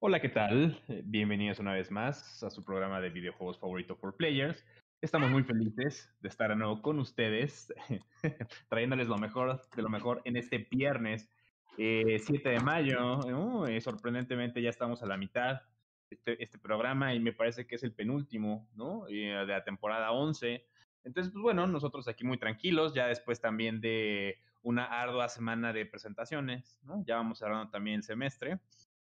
[0.00, 0.80] Hola, ¿qué tal?
[0.86, 4.64] Eh, Bienvenidos una vez más a su programa de videojuegos favorito for players.
[5.00, 7.74] Estamos muy felices de estar de nuevo con ustedes,
[8.68, 11.28] trayéndoles lo mejor de lo mejor en este viernes
[11.78, 13.18] eh, 7 de mayo.
[13.18, 15.62] Uh, sorprendentemente ya estamos a la mitad
[16.08, 19.08] de este, este programa y me parece que es el penúltimo, ¿no?
[19.08, 20.64] Eh, de la temporada 11.
[21.02, 25.86] Entonces, pues bueno, nosotros aquí muy tranquilos, ya después también de una ardua semana de
[25.86, 27.02] presentaciones, ¿no?
[27.04, 28.60] Ya vamos cerrando también el semestre.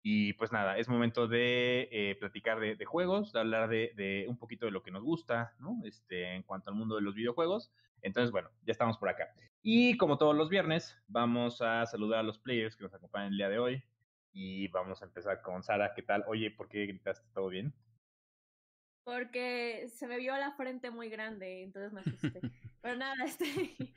[0.03, 4.27] Y pues nada, es momento de eh, platicar de, de, juegos, de hablar de, de,
[4.29, 5.81] un poquito de lo que nos gusta, ¿no?
[5.85, 7.73] Este, en cuanto al mundo de los videojuegos.
[8.03, 9.35] Entonces, bueno, ya estamos por acá.
[9.63, 13.39] Y como todos los viernes, vamos a saludar a los players que nos acompañan el
[13.39, 13.83] día de hoy.
[14.33, 15.93] Y vamos a empezar con Sara.
[15.95, 16.25] ¿Qué tal?
[16.29, 17.29] Oye, ¿por qué gritaste?
[17.35, 17.75] ¿Todo bien?
[19.05, 22.41] Porque se me vio la frente muy grande, entonces me asusté.
[22.83, 23.95] pero nada, este.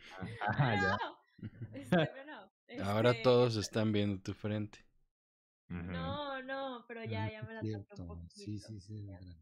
[0.47, 0.97] Ah, ya.
[0.97, 2.83] no, este, pero no, este...
[2.83, 4.79] Ahora todos están viendo tu frente.
[5.71, 8.35] No, no, pero ya, ya me la toqué un poquito.
[8.35, 9.37] Sí, sí, sí, la grande.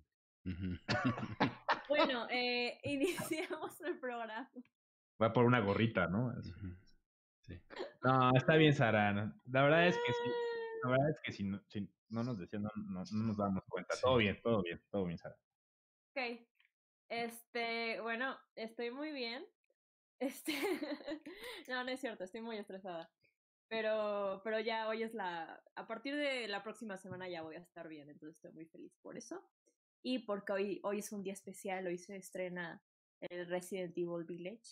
[1.88, 4.50] Bueno, eh, iniciamos el programa.
[5.22, 6.34] Va por una gorrita, ¿no?
[7.42, 7.60] Sí.
[8.04, 9.12] No, está bien, Sara.
[9.46, 10.30] La verdad es que sí.
[10.84, 13.64] La verdad es que si no, si no nos decían, no, no, no, nos damos
[13.68, 13.96] cuenta.
[13.96, 14.02] Sí.
[14.04, 15.36] Todo bien, todo bien, todo bien, Sara.
[16.12, 16.48] Ok.
[17.10, 19.46] Este, bueno, estoy muy bien.
[20.20, 20.54] Este,
[21.68, 23.10] no, no es cierto, estoy muy estresada.
[23.70, 27.60] Pero, pero ya hoy es la, a partir de la próxima semana ya voy a
[27.60, 29.48] estar bien, entonces estoy muy feliz por eso.
[30.02, 32.84] Y porque hoy, hoy es un día especial, hoy se estrena
[33.22, 34.64] el Resident Evil Village.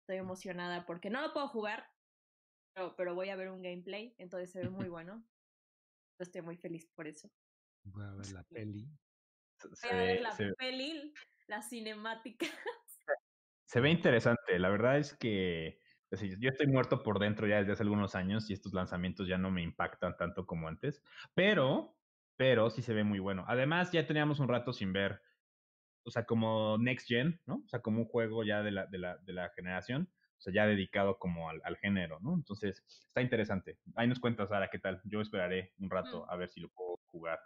[0.00, 1.90] Estoy emocionada porque no lo puedo jugar,
[2.74, 5.22] pero, pero voy a ver un gameplay, entonces se ve muy bueno.
[6.18, 7.30] Estoy muy feliz por eso.
[7.84, 8.88] Voy a ver la peli.
[9.62, 11.12] Voy a ver la se, peli,
[11.48, 12.46] la cinemática.
[13.68, 15.80] Se ve interesante, la verdad es que
[16.10, 19.26] es decir, yo estoy muerto por dentro ya desde hace algunos años y estos lanzamientos
[19.26, 21.02] ya no me impactan tanto como antes,
[21.34, 21.96] pero,
[22.36, 23.44] pero sí se ve muy bueno.
[23.48, 25.20] Además, ya teníamos un rato sin ver,
[26.04, 27.56] o sea, como Next Gen, ¿no?
[27.56, 30.08] O sea, como un juego ya de la, de la, de la generación,
[30.38, 32.34] o sea, ya dedicado como al, al, género, ¿no?
[32.34, 33.78] Entonces, está interesante.
[33.96, 35.00] Ahí nos cuentas, Sara, ¿qué tal?
[35.04, 36.30] Yo esperaré un rato mm.
[36.30, 37.40] a ver si lo puedo jugar.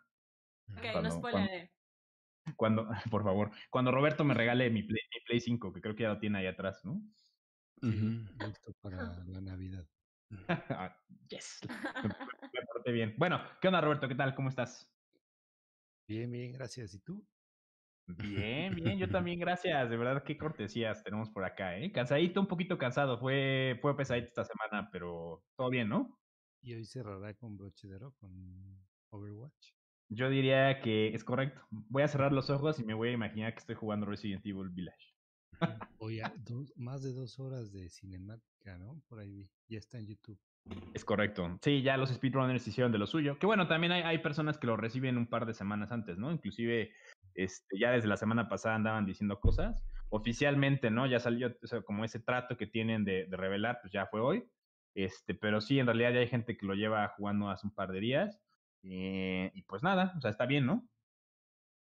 [0.71, 1.73] Ok, cuando, no spoileré.
[2.57, 5.95] Cuando, cuando, por favor, cuando Roberto me regale mi Play, mi Play 5, que creo
[5.95, 7.01] que ya lo tiene ahí atrás, ¿no?
[7.83, 9.87] Listo para la Navidad.
[11.29, 11.61] yes.
[12.55, 13.15] Me porté bien.
[13.17, 14.09] Bueno, ¿qué onda, Roberto?
[14.09, 14.35] ¿Qué tal?
[14.35, 14.89] ¿Cómo estás?
[16.07, 16.95] Bien, bien, gracias.
[16.95, 17.27] ¿Y tú?
[18.07, 19.89] Bien, bien, yo también, gracias.
[19.89, 21.93] De verdad, qué cortesías tenemos por acá, ¿eh?
[21.93, 23.19] Cansadito, un poquito cansado.
[23.19, 26.19] Fue, fue pesadito esta semana, pero todo bien, ¿no?
[26.63, 28.31] Y hoy cerrará con broche de oro, con
[29.11, 29.73] Overwatch.
[30.09, 31.63] Yo diría que es correcto.
[31.71, 34.69] Voy a cerrar los ojos y me voy a imaginar que estoy jugando Resident Evil
[34.69, 35.15] Village.
[35.99, 39.03] Oye, dos, más de dos horas de cinemática, ¿no?
[39.09, 39.51] Por ahí vi.
[39.69, 40.39] Ya está en YouTube.
[40.95, 41.59] Es correcto.
[41.63, 43.39] Sí, ya los speedrunners hicieron de lo suyo.
[43.39, 46.31] Que bueno, también hay, hay personas que lo reciben un par de semanas antes, ¿no?
[46.31, 46.93] Inclusive
[47.35, 49.83] este, ya desde la semana pasada andaban diciendo cosas.
[50.09, 51.07] Oficialmente, ¿no?
[51.07, 54.21] Ya salió o sea, como ese trato que tienen de, de, revelar, pues ya fue
[54.21, 54.45] hoy.
[54.95, 57.93] Este, pero sí, en realidad ya hay gente que lo lleva jugando hace un par
[57.93, 58.41] de días.
[58.83, 60.89] Eh, y pues nada, o sea, está bien, ¿no?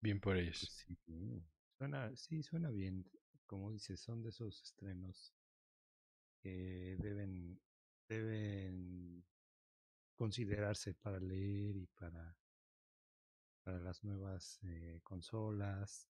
[0.01, 0.59] Bien por ellos.
[0.59, 1.43] Sí,
[1.77, 3.05] suena, sí, suena bien
[3.45, 5.33] como dices, son de esos estrenos
[6.37, 7.59] que deben,
[8.07, 9.25] deben
[10.15, 12.37] considerarse para leer y para,
[13.63, 16.09] para las nuevas eh, consolas.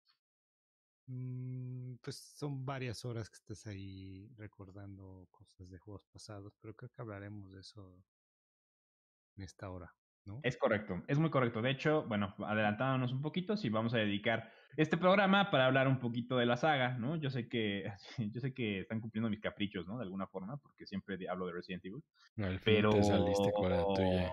[1.07, 6.91] Mm, pues son varias horas que estás ahí recordando cosas de juegos pasados, pero creo
[6.91, 8.05] que hablaremos de eso
[9.37, 9.95] en esta hora.
[10.25, 10.41] ¿No?
[10.45, 11.63] Es correcto, es muy correcto.
[11.63, 15.99] De hecho, bueno, adelantándonos un poquito, sí vamos a dedicar este programa para hablar un
[15.99, 17.17] poquito de la saga, ¿no?
[17.17, 17.93] Yo sé que
[18.33, 19.99] yo sé que están cumpliendo mis caprichos, ¿no?
[19.99, 22.03] De alguna forma, porque siempre hablo de Resident Evil.
[22.39, 24.31] Al pero te saliste con la tuya.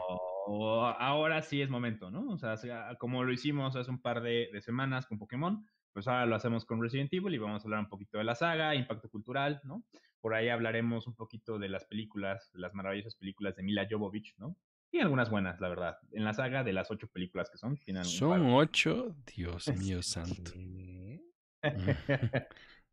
[1.00, 2.30] ahora sí es momento, ¿no?
[2.30, 2.56] O sea,
[3.00, 6.66] como lo hicimos hace un par de, de semanas con Pokémon, pues ahora lo hacemos
[6.66, 9.84] con Resident Evil y vamos a hablar un poquito de la saga, impacto cultural, ¿no?
[10.22, 14.36] Por ahí hablaremos un poquito de las películas, de las maravillosas películas de Mila Jovovich,
[14.38, 14.56] ¿no?
[14.92, 16.00] Y algunas buenas, la verdad.
[16.12, 17.78] En la saga de las ocho películas que son.
[17.78, 20.52] Tienen son ocho, Dios mío santo.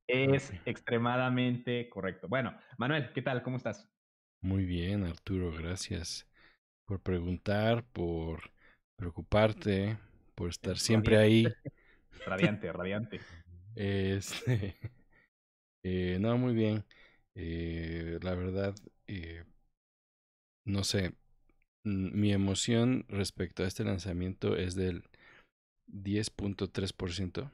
[0.06, 2.28] es extremadamente correcto.
[2.28, 3.42] Bueno, Manuel, ¿qué tal?
[3.42, 3.88] ¿Cómo estás?
[4.42, 6.28] Muy bien, Arturo, gracias
[6.84, 8.52] por preguntar, por
[8.96, 9.98] preocuparte,
[10.34, 11.46] por estar siempre ahí.
[12.26, 13.20] Radiante, radiante.
[13.78, 14.74] Este,
[15.82, 16.82] eh, no, muy bien.
[17.34, 18.74] Eh, la verdad,
[19.06, 19.44] eh,
[20.64, 21.12] no sé,
[21.86, 25.04] mi emoción respecto a este lanzamiento es del
[25.86, 27.50] 10.3%.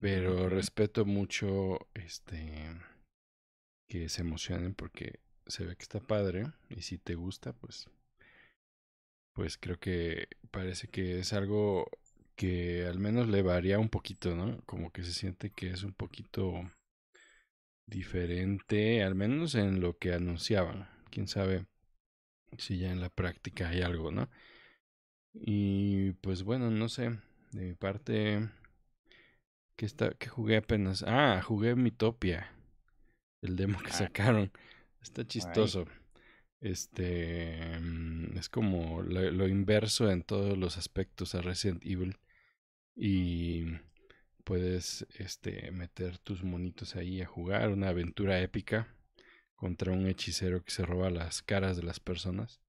[0.00, 2.80] Pero respeto mucho este
[3.88, 7.88] que se emocionen porque se ve que está padre y si te gusta, pues
[9.34, 11.90] pues creo que parece que es algo
[12.36, 14.60] que al menos le varía un poquito, ¿no?
[14.66, 16.70] Como que se siente que es un poquito
[17.86, 20.88] diferente, al menos en lo que anunciaban.
[21.10, 21.66] Quién sabe
[22.58, 24.28] si ya en la práctica hay algo, ¿no?
[25.34, 27.18] Y pues bueno, no sé,
[27.52, 28.48] de mi parte,
[29.76, 31.04] ¿qué, está, qué jugué apenas?
[31.06, 32.50] Ah, jugué Mitopia,
[33.42, 33.94] el demo que Ah.
[33.94, 34.52] sacaron.
[35.02, 35.86] Está chistoso.
[36.60, 42.16] Este mm, es como lo, lo inverso en todos los aspectos a Resident Evil.
[42.96, 43.64] Y
[44.44, 48.93] puedes este, meter tus monitos ahí a jugar una aventura épica
[49.64, 52.60] contra un hechicero que se roba las caras de las personas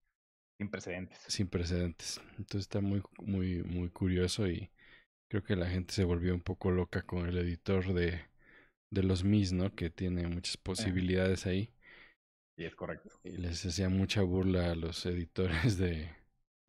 [0.58, 1.20] Sin precedentes.
[1.28, 2.20] sin precedentes.
[2.38, 4.72] Entonces está muy, muy, muy curioso y
[5.30, 8.22] creo que la gente se volvió un poco loca con el editor de,
[8.92, 9.76] de los Mis, ¿no?
[9.76, 11.72] Que tiene muchas posibilidades ahí.
[12.58, 13.10] Sí, es correcto.
[13.26, 16.10] Y les hacía mucha burla a los editores de,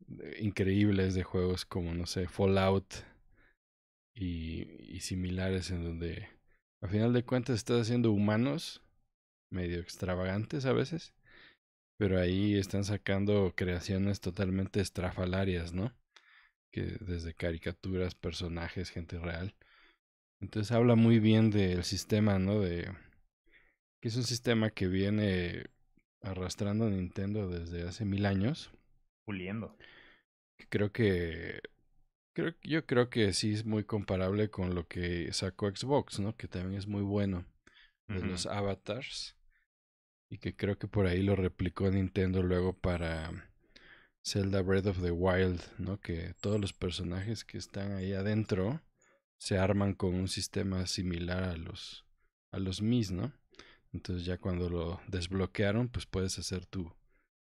[0.07, 2.85] de- increíbles de juegos como, no sé, Fallout
[4.13, 6.27] y, y similares en donde
[6.81, 8.81] a final de cuentas estás haciendo humanos
[9.51, 11.13] medio extravagantes a veces,
[11.97, 15.93] pero ahí están sacando creaciones totalmente estrafalarias, ¿no?
[16.71, 19.55] Que desde caricaturas, personajes, gente real.
[20.41, 22.59] Entonces habla muy bien del sistema, ¿no?
[22.59, 22.91] De
[24.01, 25.65] que es un sistema que viene
[26.21, 28.71] arrastrando Nintendo desde hace mil años.
[29.25, 29.75] Puliendo.
[30.69, 31.61] Creo que
[32.35, 36.35] creo, yo creo que sí es muy comparable con lo que sacó Xbox, ¿no?
[36.35, 37.45] Que también es muy bueno
[38.07, 39.36] de los avatars
[40.29, 43.49] y que creo que por ahí lo replicó Nintendo luego para
[44.25, 45.99] Zelda Breath of the Wild, ¿no?
[45.99, 48.81] Que todos los personajes que están ahí adentro
[49.39, 52.05] se arman con un sistema similar a los
[52.51, 53.31] a los Mis, ¿no?
[53.93, 56.93] Entonces ya cuando lo desbloquearon, pues puedes hacer tu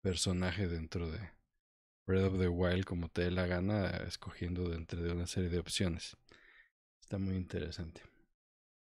[0.03, 1.31] personaje dentro de
[2.07, 5.59] Breath of the Wild como te dé la gana, escogiendo dentro de una serie de
[5.59, 6.17] opciones.
[7.01, 8.12] Está muy interesante.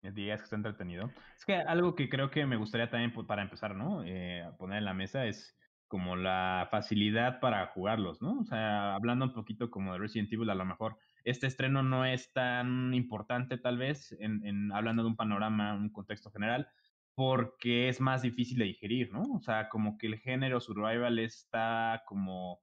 [0.03, 1.13] Digas que está entretenido.
[1.37, 4.03] Es que algo que creo que me gustaría también pu- para empezar, ¿no?
[4.05, 5.59] Eh, a poner en la mesa es
[5.89, 8.39] como la facilidad para jugarlos, ¿no?
[8.41, 12.07] O sea, hablando un poquito como de Resident Evil, a lo mejor este estreno no
[12.07, 16.69] es tan importante tal vez, en, en hablando de un panorama, un contexto general,
[17.15, 19.23] porque es más difícil de digerir, ¿no?
[19.35, 22.61] O sea, como que el género survival está como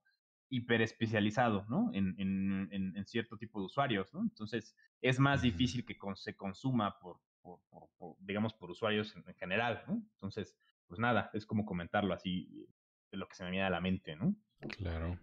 [0.48, 1.90] hiper especializado, ¿no?
[1.92, 4.22] En, en, en, cierto tipo de usuarios, ¿no?
[4.22, 9.14] Entonces, es más difícil que con- se consuma por, por, por- por, digamos, por usuarios
[9.16, 9.94] en, en general, ¿no?
[10.14, 12.66] Entonces, pues nada, es como comentarlo así,
[13.10, 14.34] de lo que se me viene a la mente, ¿no?
[14.68, 15.18] Claro.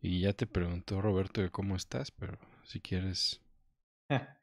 [0.00, 3.40] Y ya te preguntó Roberto de cómo estás, pero si quieres.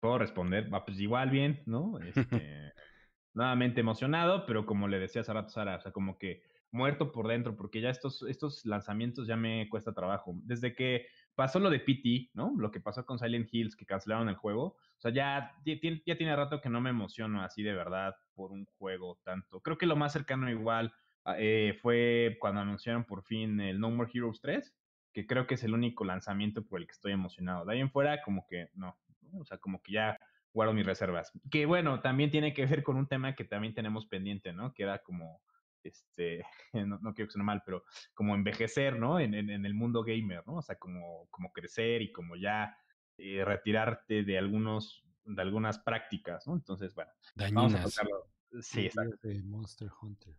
[0.00, 2.00] Puedo responder, va, pues igual bien, ¿no?
[2.00, 2.72] Este,
[3.34, 6.42] nuevamente emocionado, pero como le decía hace rato Sara, o sea, como que
[6.72, 10.34] muerto por dentro, porque ya estos, estos lanzamientos ya me cuesta trabajo.
[10.44, 11.06] Desde que
[11.36, 12.54] pasó lo de PT, ¿no?
[12.56, 16.34] Lo que pasó con Silent Hills, que cancelaron el juego, o sea, ya, ya tiene
[16.34, 19.60] rato que no me emociono así de verdad por un juego tanto.
[19.60, 20.92] Creo que lo más cercano igual
[21.24, 24.74] ah, eh, fue cuando anunciaron por fin el No More Heroes 3,
[25.12, 27.64] que creo que es el único lanzamiento por el que estoy emocionado.
[27.66, 29.40] De ahí en fuera, como que no, ¿no?
[29.40, 30.18] o sea, como que ya
[30.54, 31.30] guardo mis reservas.
[31.50, 34.72] Que bueno, también tiene que ver con un tema que también tenemos pendiente, ¿no?
[34.72, 35.42] Que era como,
[35.88, 39.18] este, no, no quiero que suene mal, pero como envejecer, ¿no?
[39.20, 40.56] En, en, en el mundo gamer, ¿no?
[40.56, 42.76] O sea, como, como crecer y como ya
[43.18, 46.54] eh, retirarte de algunos, de algunas prácticas, ¿no?
[46.54, 47.10] Entonces, bueno,
[47.52, 47.94] vamos a Dañinas.
[47.94, 48.30] tocarlo.
[48.60, 50.34] Sí, días de Monster Hunter.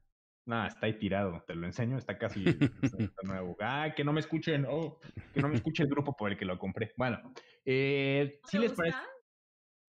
[0.45, 2.65] No, está ahí tirado, te lo enseño, está casi está,
[3.03, 3.57] está nuevo.
[3.59, 4.97] Ah, que no me escuchen, oh,
[5.33, 6.93] que no me escuche el grupo por el que lo compré.
[6.95, 7.19] Bueno,
[7.65, 8.97] eh, ¿No ¿sí te les parece?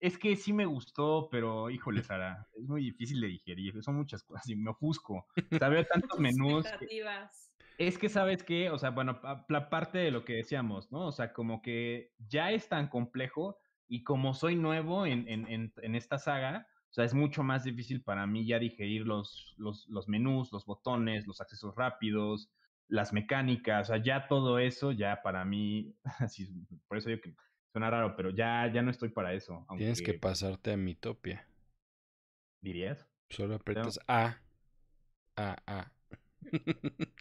[0.00, 4.22] Es que sí me gustó, pero híjole, Sara, es muy difícil de digerir, son muchas
[4.22, 5.26] cosas y me ofusco.
[5.50, 6.64] Veo tantos menús.
[6.78, 6.88] que-
[7.78, 8.70] es que, ¿sabes qué?
[8.70, 11.06] O sea, bueno, pa- la parte de lo que decíamos, ¿no?
[11.06, 15.72] O sea, como que ya es tan complejo y como soy nuevo en, en, en,
[15.76, 19.86] en esta saga, o sea, es mucho más difícil para mí ya digerir los, los,
[19.88, 22.50] los menús, los botones, los accesos rápidos,
[22.88, 26.48] las mecánicas, o sea, ya todo eso, ya para mí, así,
[26.88, 27.34] por eso digo que
[27.72, 29.64] suena raro, pero ya, ya no estoy para eso.
[29.68, 31.46] Aunque, Tienes que pasarte a Mitopia.
[32.60, 33.06] ¿Dirías?
[33.30, 34.38] Solo aprietas A.
[35.36, 35.92] A, A.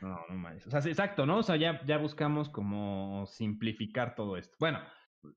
[0.00, 0.66] No, no manches.
[0.66, 1.38] O sea, sí, exacto, ¿no?
[1.38, 4.56] O sea, ya, ya buscamos como simplificar todo esto.
[4.58, 4.80] Bueno,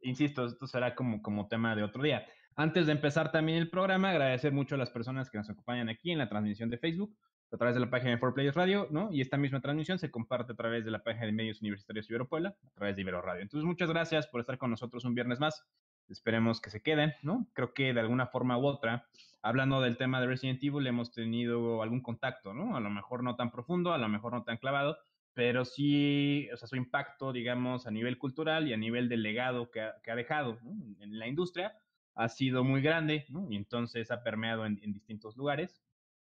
[0.04, 2.26] insisto, esto será como, como tema de otro día.
[2.56, 6.12] Antes de empezar también el programa, agradecer mucho a las personas que nos acompañan aquí
[6.12, 7.14] en la transmisión de Facebook,
[7.54, 9.12] a través de la página de 4Players Radio, ¿no?
[9.12, 12.28] Y esta misma transmisión se comparte a través de la página de Medios Universitarios Ibero
[12.28, 13.44] Puebla, a través de Ibero Radio.
[13.44, 15.64] Entonces, muchas gracias por estar con nosotros un viernes más.
[16.10, 17.48] Esperemos que se queden, ¿no?
[17.54, 19.08] Creo que de alguna forma u otra,
[19.44, 22.76] hablando del tema de Resident Evil, hemos tenido algún contacto, ¿no?
[22.76, 24.98] A lo mejor no tan profundo, a lo mejor no tan clavado,
[25.36, 29.70] pero sí, o sea, su impacto, digamos, a nivel cultural y a nivel del legado
[29.70, 30.58] que ha, que ha dejado
[31.00, 31.74] en la industria
[32.16, 33.48] ha sido muy grande, ¿no?
[33.50, 35.83] Y entonces ha permeado en, en, distintos lugares.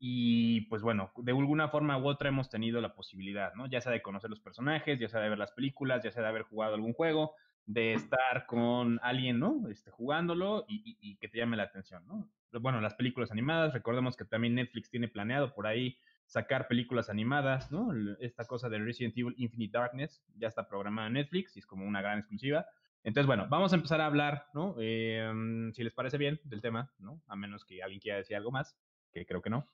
[0.03, 3.67] Y pues bueno, de alguna forma u otra hemos tenido la posibilidad, ¿no?
[3.67, 6.29] Ya sea de conocer los personajes, ya sea de ver las películas, ya sea de
[6.29, 7.35] haber jugado algún juego,
[7.67, 9.69] de estar con alguien, ¿no?
[9.69, 12.27] Este, jugándolo y, que te llame la atención, ¿no?
[12.51, 17.71] Bueno, las películas animadas, recordemos que también Netflix tiene planeado por ahí sacar películas animadas,
[17.71, 17.93] ¿no?
[18.21, 21.85] Esta cosa de Resident Evil Infinite Darkness ya está programada en Netflix y es como
[21.85, 22.65] una gran exclusiva.
[23.03, 24.75] Entonces, bueno, vamos a empezar a hablar, ¿no?
[24.79, 27.21] Eh, si les parece bien del tema, ¿no?
[27.27, 28.75] A menos que alguien quiera decir algo más,
[29.13, 29.67] que creo que no.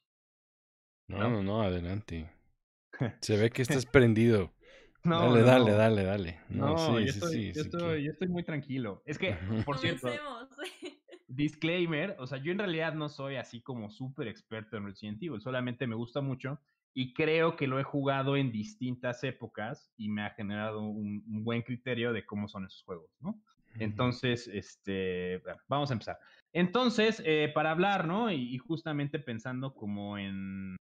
[1.07, 2.29] No, no, no, no adelante.
[3.21, 4.53] Se ve que estás prendido.
[5.03, 6.39] No, dale, no, dale, dale, dale.
[6.49, 8.03] No, sí, yo, estoy, sí, yo, estoy, que...
[8.03, 9.03] yo, estoy, muy tranquilo.
[9.05, 10.09] Es que, por cierto,
[11.29, 15.39] disclaimer, o sea, yo en realidad no soy así como súper experto en Resident Evil,
[15.39, 16.59] solamente me gusta mucho
[16.93, 21.43] y creo que lo he jugado en distintas épocas y me ha generado un, un
[21.45, 23.39] buen criterio de cómo son esos juegos, ¿no?
[23.79, 26.17] Entonces, este, bueno, vamos a empezar.
[26.51, 28.31] Entonces, eh, para hablar, ¿no?
[28.31, 30.75] Y, y, justamente pensando como en,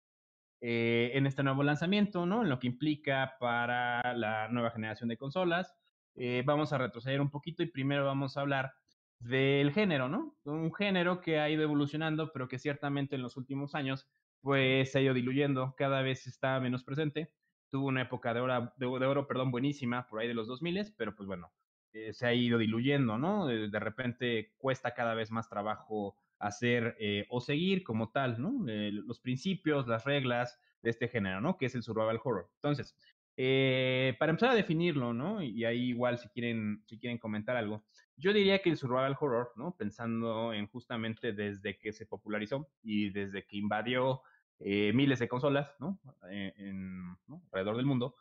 [0.68, 2.42] eh, en este nuevo lanzamiento, ¿no?
[2.42, 5.76] En lo que implica para la nueva generación de consolas,
[6.16, 8.74] eh, vamos a retroceder un poquito y primero vamos a hablar
[9.20, 10.36] del género, ¿no?
[10.44, 14.10] Un género que ha ido evolucionando, pero que ciertamente en los últimos años
[14.42, 17.32] pues se ha ido diluyendo, cada vez está menos presente.
[17.70, 20.96] Tuvo una época de oro, de, de oro perdón, buenísima por ahí de los 2000,
[20.98, 21.52] pero pues bueno,
[21.94, 23.46] eh, se ha ido diluyendo, ¿no?
[23.46, 28.66] De, de, repente cuesta cada vez más trabajo hacer eh, o seguir como tal, ¿no?
[28.68, 31.58] Eh, los principios, las reglas de este género, ¿no?
[31.58, 32.50] Que es el survival horror.
[32.56, 32.96] Entonces,
[33.38, 35.42] eh, para empezar a definirlo.
[35.42, 37.84] Y ahí igual si quieren, si quieren comentar algo,
[38.18, 39.76] yo diría que el survival horror, ¿no?
[39.76, 44.22] Pensando en justamente desde que se popularizó y desde que invadió
[44.58, 46.00] miles de consolas, ¿no?
[46.30, 47.18] En,
[47.52, 48.16] alrededor del mundo,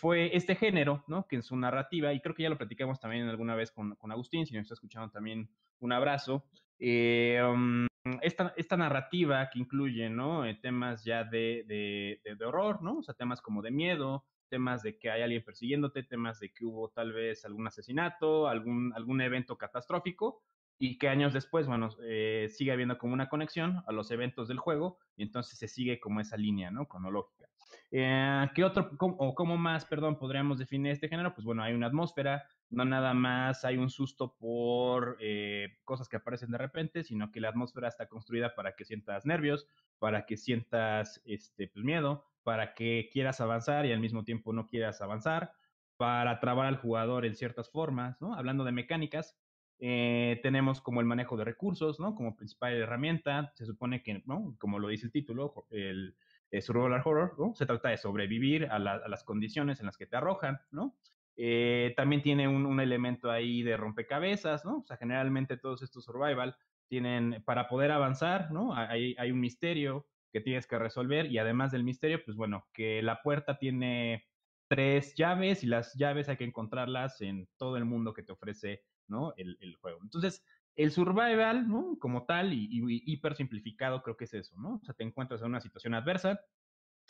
[0.00, 1.28] fue este género, ¿no?
[1.28, 4.10] Que en su narrativa, y creo que ya lo platicamos también alguna vez con, con
[4.10, 6.44] Agustín, si nos está escuchando también, un abrazo.
[6.78, 7.86] Eh, um,
[8.22, 10.44] esta, esta, narrativa que incluye, ¿no?
[10.44, 12.98] Eh, temas ya de, de, de, de, horror, ¿no?
[12.98, 16.64] O sea, temas como de miedo, temas de que hay alguien persiguiéndote, temas de que
[16.64, 20.42] hubo tal vez algún asesinato, algún, algún evento catastrófico,
[20.78, 24.58] y que años después, bueno, eh, sigue habiendo como una conexión a los eventos del
[24.58, 26.86] juego, y entonces se sigue como esa línea, ¿no?
[26.86, 27.48] Cronológica.
[27.90, 31.34] Eh, ¿Qué otro, o cómo más, perdón, podríamos definir este género?
[31.34, 36.16] Pues bueno, hay una atmósfera, no nada más hay un susto por eh, cosas que
[36.16, 40.36] aparecen de repente, sino que la atmósfera está construida para que sientas nervios, para que
[40.36, 45.52] sientas este, pues, miedo, para que quieras avanzar y al mismo tiempo no quieras avanzar,
[45.96, 48.34] para trabar al jugador en ciertas formas, ¿no?
[48.34, 49.38] Hablando de mecánicas,
[49.78, 52.14] eh, tenemos como el manejo de recursos, ¿no?
[52.14, 54.56] Como principal herramienta, se supone que, ¿no?
[54.58, 56.16] Como lo dice el título, el,
[56.50, 57.54] el survival horror, ¿no?
[57.54, 60.96] Se trata de sobrevivir a, la, las condiciones en las que te arrojan, ¿no?
[61.36, 64.78] Eh, también tiene un, un, elemento ahí de rompecabezas, ¿no?
[64.78, 66.56] O sea, generalmente todos estos survival
[66.88, 68.74] tienen, para poder avanzar, ¿no?
[68.74, 73.02] Hay, hay un misterio que tienes que resolver y además del misterio, pues bueno, que
[73.02, 74.26] la puerta tiene
[74.68, 78.82] tres llaves y las llaves hay que encontrarlas en todo el mundo que te ofrece,
[79.06, 79.34] ¿no?
[79.36, 80.00] El, el juego.
[80.02, 80.44] Entonces,
[80.76, 81.98] el survival, ¿no?
[81.98, 84.76] Como tal, y, y, hiper simplificado, creo que es eso, ¿no?
[84.76, 86.40] O sea, te encuentras en una situación adversa,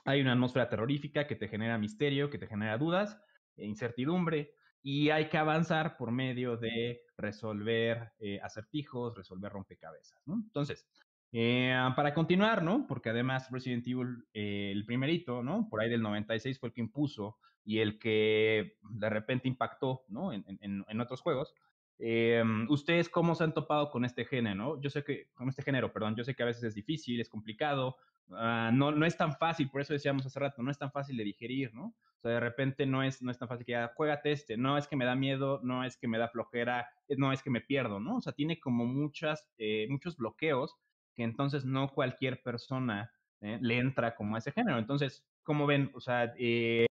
[0.05, 3.21] hay una atmósfera terrorífica que te genera misterio, que te genera dudas,
[3.57, 10.35] e incertidumbre, y hay que avanzar por medio de resolver eh, acertijos, resolver rompecabezas, ¿no?
[10.35, 10.87] Entonces,
[11.33, 12.87] eh, para continuar, ¿no?
[12.87, 15.69] Porque además Resident Evil, eh, el primerito, ¿no?
[15.69, 20.33] Por ahí del 96 fue el que impuso y el que de repente impactó, ¿no?
[20.33, 21.53] En, en, en otros juegos.
[21.99, 24.81] Eh, ¿Ustedes cómo se han topado con este género?
[24.81, 27.29] Yo sé que, con este género, perdón, yo sé que a veces es difícil, es
[27.29, 27.97] complicado,
[28.29, 31.17] uh, no, no es tan fácil, por eso decíamos hace rato, no es tan fácil
[31.17, 31.95] de digerir, ¿no?
[32.19, 34.77] O sea, de repente no es, no es tan fácil que ya, juégate este, no
[34.77, 37.61] es que me da miedo, no es que me da flojera, no es que me
[37.61, 38.17] pierdo, ¿no?
[38.17, 40.77] O sea, tiene como muchas, eh, muchos bloqueos
[41.15, 43.11] que entonces no cualquier persona
[43.41, 44.79] eh, le entra como a ese género.
[44.79, 45.91] Entonces, ¿cómo ven?
[45.95, 46.87] O sea, eh,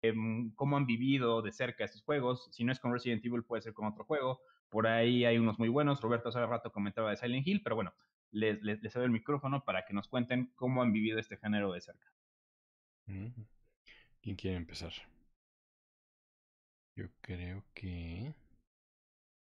[0.56, 2.50] ¿cómo han vivido de cerca estos juegos?
[2.52, 4.42] Si no es con Resident Evil, puede ser con otro juego.
[4.74, 6.02] Por ahí hay unos muy buenos.
[6.02, 7.94] Roberto hace rato comentaba de Silent Hill, pero bueno,
[8.32, 11.72] les, les, les doy el micrófono para que nos cuenten cómo han vivido este género
[11.72, 12.12] de cerca.
[13.06, 14.92] ¿Quién quiere empezar?
[16.96, 18.34] Yo creo que...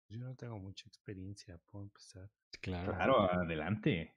[0.08, 2.30] Yo no tengo mucha experiencia, puedo empezar.
[2.60, 2.92] Claro.
[2.92, 4.14] Claro, adelante.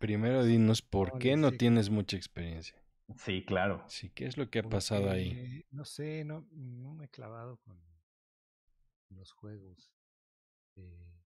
[0.00, 1.58] Primero dinos por no, qué no sé.
[1.58, 2.82] tienes mucha experiencia.
[3.16, 3.84] Sí, claro.
[3.86, 5.64] Sí, ¿qué es lo que ha Porque, pasado ahí?
[5.70, 7.78] No sé, no, no me he clavado con
[9.14, 9.92] los juegos.
[10.76, 11.22] Eh,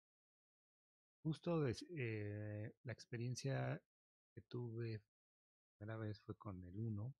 [1.21, 3.81] justo eh, la experiencia
[4.33, 5.01] que tuve
[5.77, 7.15] primera vez fue con el 1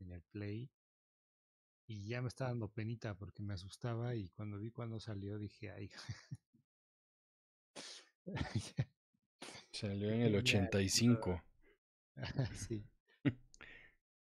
[0.00, 0.70] en el Play
[1.86, 5.70] y ya me estaba dando penita porque me asustaba y cuando vi cuando salió dije,
[5.70, 5.90] ay.
[9.72, 11.42] Salió en el 85.
[12.54, 12.84] sí.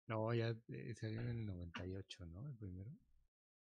[0.07, 2.47] No, ya eh, salió en el 98, ¿no?
[2.47, 2.91] El primero.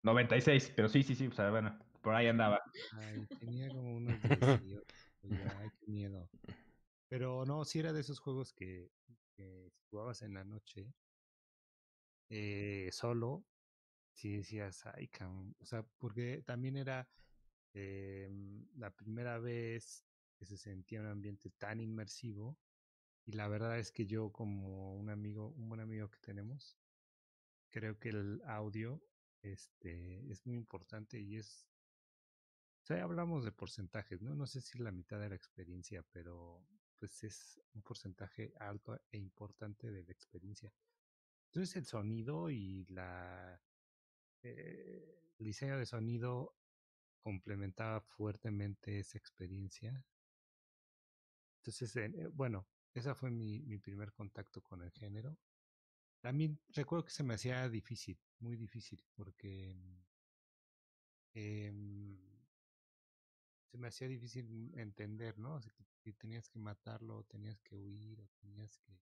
[0.07, 2.61] 96, pero sí, sí, sí, o sea, bueno, por ahí andaba.
[2.93, 4.85] Ay, tenía como unos 18.
[5.23, 6.29] Ya, ay, qué miedo.
[7.09, 8.89] Pero no, sí era de esos juegos que,
[9.35, 10.93] si jugabas en la noche,
[12.29, 13.45] eh, solo,
[14.13, 15.55] sí decías, ay, cabrón.
[15.59, 17.09] O sea, porque también era
[17.73, 18.29] eh,
[18.75, 20.05] la primera vez
[20.37, 22.57] que se sentía un ambiente tan inmersivo.
[23.25, 26.77] Y la verdad es que yo, como un amigo, un buen amigo que tenemos,
[27.69, 29.01] creo que el audio
[29.41, 31.67] este, es muy importante y es.
[32.84, 34.34] O sea, hablamos de porcentajes, ¿no?
[34.36, 36.65] No sé si la mitad de la experiencia, pero
[36.97, 40.73] pues es un porcentaje alto e importante de la experiencia.
[41.47, 43.62] Entonces el sonido y la
[44.41, 46.56] eh, el diseño de sonido
[47.21, 50.06] complementaba fuertemente esa experiencia.
[51.58, 55.38] Entonces, eh, bueno, ese fue mi, mi primer contacto con el género.
[56.27, 59.73] También recuerdo que se me hacía difícil, muy difícil, porque
[61.33, 61.71] eh,
[63.71, 65.53] se me hacía difícil entender, ¿no?
[65.55, 68.99] O sea, que, tenías que matarlo, tenías que huir, o tenías que,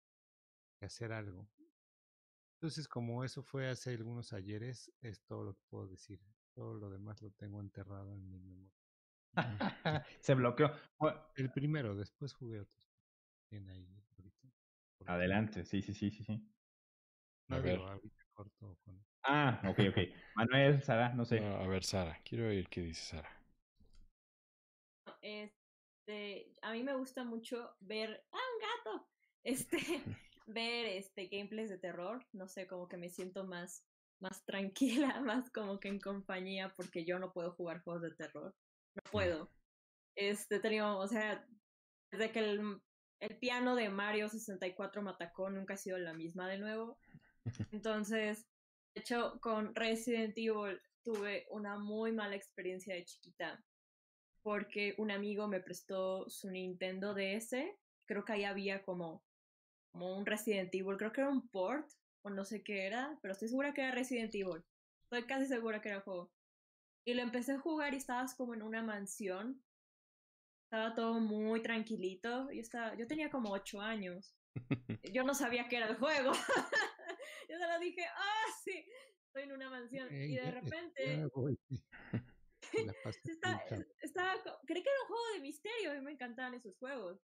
[0.79, 1.51] que, hacer algo.
[2.55, 6.21] Entonces, como eso fue hace algunos ayeres, es todo lo que puedo decir.
[6.55, 8.73] Todo lo demás lo tengo enterrado en mi memoria.
[10.21, 10.71] se bloqueó.
[11.35, 12.89] El primero, después jugué otros.
[13.51, 14.53] Bien ahí, ahorita.
[15.07, 16.49] Adelante, sí, sí, sí, sí, sí.
[17.49, 17.79] No, a ver.
[17.79, 19.05] ahorita corto con...
[19.25, 19.99] Ah, ok, ok.
[20.37, 21.45] Manuel, Sara, no sé.
[21.45, 23.39] a ver, Sara, quiero oír qué dice Sara.
[25.21, 28.25] Este, a mí me gusta mucho ver.
[28.33, 29.09] ¡Ah, un gato!
[29.45, 29.79] Este,
[30.47, 32.27] ver este gameplays de terror.
[32.33, 33.85] No sé, como que me siento más,
[34.21, 38.55] más tranquila, más como que en compañía, porque yo no puedo jugar juegos de terror.
[38.95, 39.11] No mm.
[39.11, 39.51] puedo.
[40.17, 41.47] Este, tenía, o sea,
[42.11, 42.81] desde que el,
[43.21, 46.99] el piano de Mario 64 me atacó, nunca ha sido la misma de nuevo.
[47.73, 48.47] Entonces,
[48.95, 53.63] de hecho, con Resident Evil tuve una muy mala experiencia de chiquita
[54.43, 57.55] porque un amigo me prestó su Nintendo DS.
[58.07, 59.23] Creo que ahí había como,
[59.93, 61.87] como un Resident Evil, creo que era un port
[62.23, 64.65] o no sé qué era, pero estoy segura que era Resident Evil.
[65.03, 66.33] Estoy casi segura que era el juego.
[67.07, 69.63] Y lo empecé a jugar y estabas como en una mansión.
[70.65, 72.51] Estaba todo muy tranquilito.
[72.53, 74.35] Y estaba, yo tenía como ocho años.
[75.13, 76.33] Yo no sabía qué era el juego.
[77.49, 78.85] yo solo dije, ah, sí,
[79.27, 80.09] estoy en una mansión.
[80.13, 81.29] Y de repente
[84.03, 84.35] estaba,
[84.67, 87.21] creí que era un juego de misterio y me encantaban esos juegos.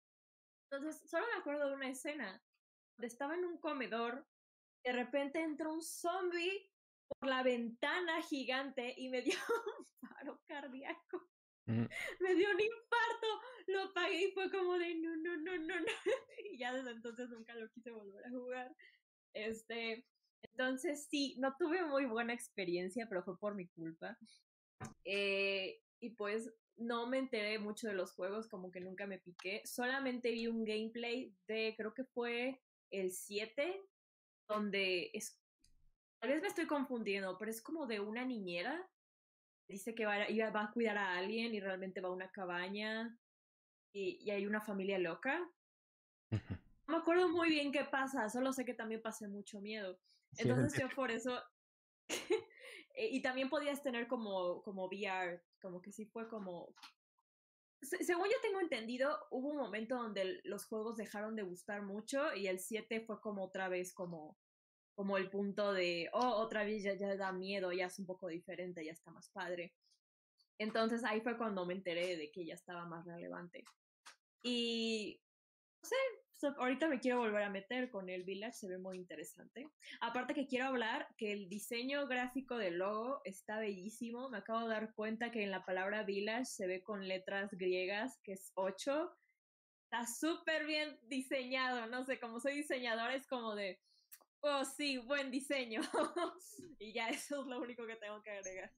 [0.72, 2.44] Entonces, solo me acuerdo de una escena
[2.98, 4.28] donde estaba en un comedor,
[4.84, 6.70] de repente entró un zombie
[7.08, 9.34] por la ventana gigante y me dio
[9.80, 11.30] un paro cardíaco.
[11.66, 11.86] Mm.
[12.20, 15.86] Me dio un infarto, lo apagué y fue como de no, no, no, no, no.
[16.52, 18.76] Y ya desde entonces nunca lo quise volver a jugar.
[19.34, 20.06] Este,
[20.44, 24.18] entonces sí, no tuve muy buena experiencia, pero fue por mi culpa.
[25.06, 29.62] Eh, y pues no me enteré mucho de los juegos, como que nunca me piqué.
[29.66, 32.62] Solamente vi un gameplay de, creo que fue
[32.92, 33.82] el 7,
[34.48, 35.38] donde es...
[36.22, 38.90] Tal vez me estoy confundiendo, pero es como de una niñera.
[39.70, 43.18] Dice que va, a, cuidar a alguien y realmente va a una cabaña
[43.94, 45.40] y hay una familia loca.
[46.90, 50.00] Me acuerdo muy bien qué pasa, solo sé que también pasé mucho miedo.
[50.38, 51.40] Entonces yo por eso
[53.00, 56.76] Eh, y también podías tener como, como VR, como que sí fue como...
[57.82, 62.48] según yo tengo entendido, hubo un momento donde los juegos dejaron de gustar mucho y
[62.48, 64.38] el 7 fue como otra vez como,
[64.96, 68.28] como el punto de, oh, otra vez ya, ya da miedo, ya es un poco
[68.28, 69.74] diferente, ya está más padre.
[70.58, 73.64] Entonces ahí fue cuando me enteré de que ya estaba más relevante.
[74.44, 75.22] Y,
[75.82, 75.96] no sé,
[76.44, 79.70] ahorita me quiero volver a meter con el Village, se ve muy interesante.
[80.02, 84.30] Aparte que quiero hablar que el diseño gráfico del logo está bellísimo.
[84.30, 88.20] Me acabo de dar cuenta que en la palabra Village se ve con letras griegas,
[88.24, 89.12] que es 8.
[89.86, 93.80] Está súper bien diseñado, no sé, como soy diseñadora es como de,
[94.42, 95.82] oh sí, buen diseño.
[96.80, 98.72] y ya eso es lo único que tengo que agregar.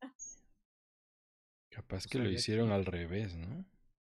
[1.69, 3.65] Capaz que lo hicieron al revés, ¿no?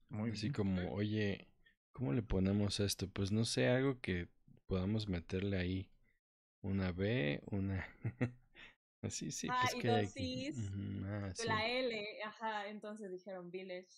[0.09, 1.49] Muy Así como, oye,
[1.97, 3.09] ¿Cómo le ponemos esto?
[3.09, 4.29] Pues no sé, algo que
[4.67, 5.89] podamos meterle ahí.
[6.63, 7.87] Una B, una...
[9.03, 9.49] Así, sí.
[9.51, 10.73] Ah, pues y dos Cs,
[11.07, 13.89] ah, la L, ajá, entonces dijeron Village.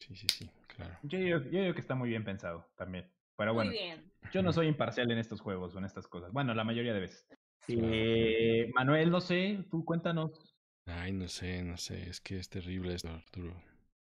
[0.00, 0.98] Sí, sí, sí, claro.
[1.02, 3.10] Yo digo, que está muy bien pensado también.
[3.38, 4.12] Pero bueno, muy bien.
[4.30, 6.30] yo no soy imparcial en estos juegos o en estas cosas.
[6.32, 7.26] Bueno, la mayoría de veces.
[7.68, 10.54] Eh, Manuel, no sé, tú cuéntanos.
[10.84, 13.54] Ay, no sé, no sé, es que es terrible esto, Arturo.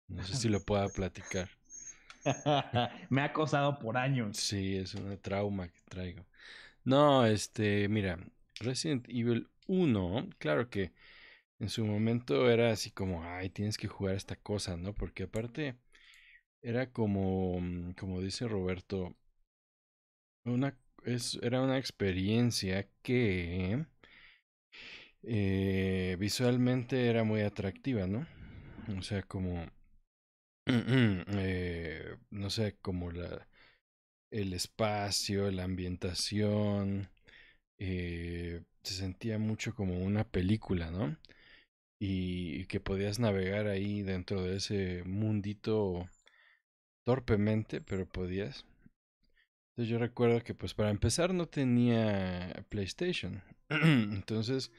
[0.08, 1.48] No sé si lo pueda platicar.
[3.10, 4.36] Me ha acosado por años.
[4.36, 6.24] Sí, es una trauma que traigo.
[6.84, 8.18] No, este, mira,
[8.60, 10.92] Resident Evil 1, claro que
[11.60, 14.94] en su momento era así como, ay, tienes que jugar esta cosa, ¿no?
[14.94, 15.76] Porque aparte
[16.62, 19.16] era como, mm, como dice Roberto,
[20.44, 23.84] una, es, era una experiencia que
[25.22, 28.26] eh, visualmente era muy atractiva, ¿no?
[28.98, 29.66] O sea, como,
[30.66, 33.46] eh, no sé, como la,
[34.30, 37.10] el espacio, la ambientación,
[37.78, 41.16] eh, se sentía mucho como una película, ¿no?
[42.00, 46.08] Y que podías navegar ahí dentro de ese mundito
[47.04, 48.64] torpemente, pero podías.
[49.70, 53.42] Entonces yo recuerdo que pues para empezar no tenía PlayStation.
[53.68, 54.70] Entonces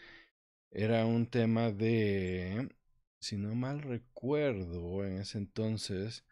[0.71, 2.69] era un tema de,
[3.19, 6.23] si no mal recuerdo, en ese entonces,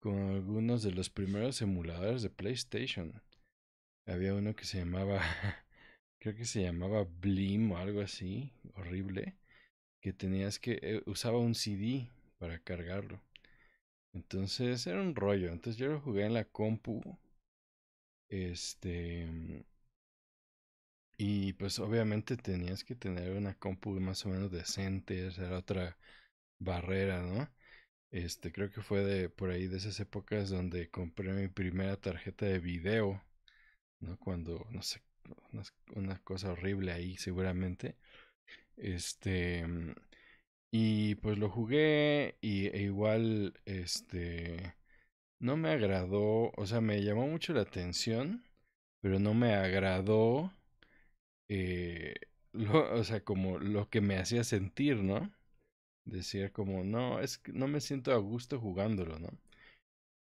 [0.00, 3.22] con algunos de los primeros emuladores de PlayStation.
[4.06, 5.20] Había uno que se llamaba,
[6.20, 9.36] creo que se llamaba Blim o algo así, horrible,
[10.00, 12.08] que tenías que, eh, usaba un CD
[12.38, 13.20] para cargarlo.
[14.16, 15.52] Entonces era un rollo.
[15.52, 17.02] Entonces yo lo jugué en la compu.
[18.28, 19.64] Este.
[21.18, 25.96] Y pues obviamente tenías que tener una compu más o menos decente, esa era otra
[26.58, 27.48] barrera, ¿no?
[28.10, 32.46] Este, creo que fue de por ahí de esas épocas donde compré mi primera tarjeta
[32.46, 33.22] de video,
[34.00, 34.18] ¿no?
[34.18, 35.02] Cuando, no sé,
[35.94, 37.96] una, cosa horrible ahí seguramente.
[38.76, 39.64] Este,
[40.70, 44.76] y pues lo jugué y e igual, este,
[45.40, 48.44] no me agradó, o sea, me llamó mucho la atención,
[49.00, 50.52] pero no me agradó
[51.48, 52.14] eh,
[52.52, 55.32] lo, o sea, como lo que me hacía sentir, ¿no?
[56.06, 59.30] Decía como, no, es que no me siento a gusto jugándolo, ¿no?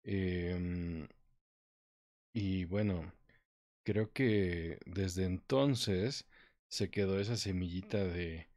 [0.05, 1.07] Eh,
[2.33, 3.11] y bueno,
[3.83, 6.27] creo que desde entonces
[6.69, 8.47] se quedó esa semillita de,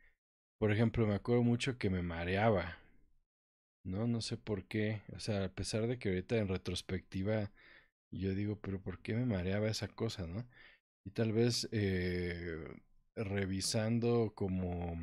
[0.58, 2.78] por ejemplo, me acuerdo mucho que me mareaba,
[3.84, 4.06] ¿no?
[4.06, 7.50] No sé por qué, o sea, a pesar de que ahorita en retrospectiva
[8.12, 10.46] yo digo, pero ¿por qué me mareaba esa cosa, no?
[11.06, 12.58] Y tal vez eh,
[13.14, 14.98] revisando como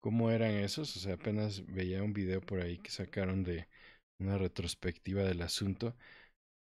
[0.00, 3.66] cómo eran esos, o sea, apenas veía un video por ahí que sacaron de
[4.18, 5.96] una retrospectiva del asunto,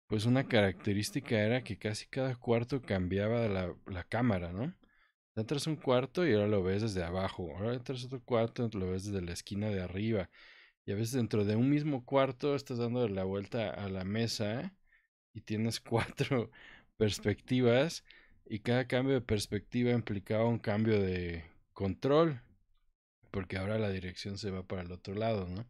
[0.09, 4.75] pues una característica era que casi cada cuarto cambiaba la, la cámara, ¿no?
[5.37, 8.91] Entras un cuarto y ahora lo ves desde abajo, ahora entras otro cuarto y lo
[8.91, 10.31] ves desde la esquina de arriba,
[10.87, 14.75] y a veces dentro de un mismo cuarto estás dando la vuelta a la mesa
[15.35, 16.51] y tienes cuatro
[16.99, 18.05] perspectivas
[18.51, 22.43] y cada cambio de perspectiva implicaba un cambio de control,
[23.31, 25.69] porque ahora la dirección se va para el otro lado, ¿no?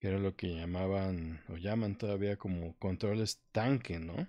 [0.00, 4.26] Que era lo que llamaban o llaman todavía como controles tanque, ¿no?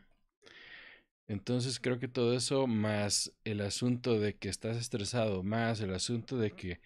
[1.30, 6.38] Entonces creo que todo eso, más el asunto de que estás estresado, más el asunto
[6.38, 6.82] de que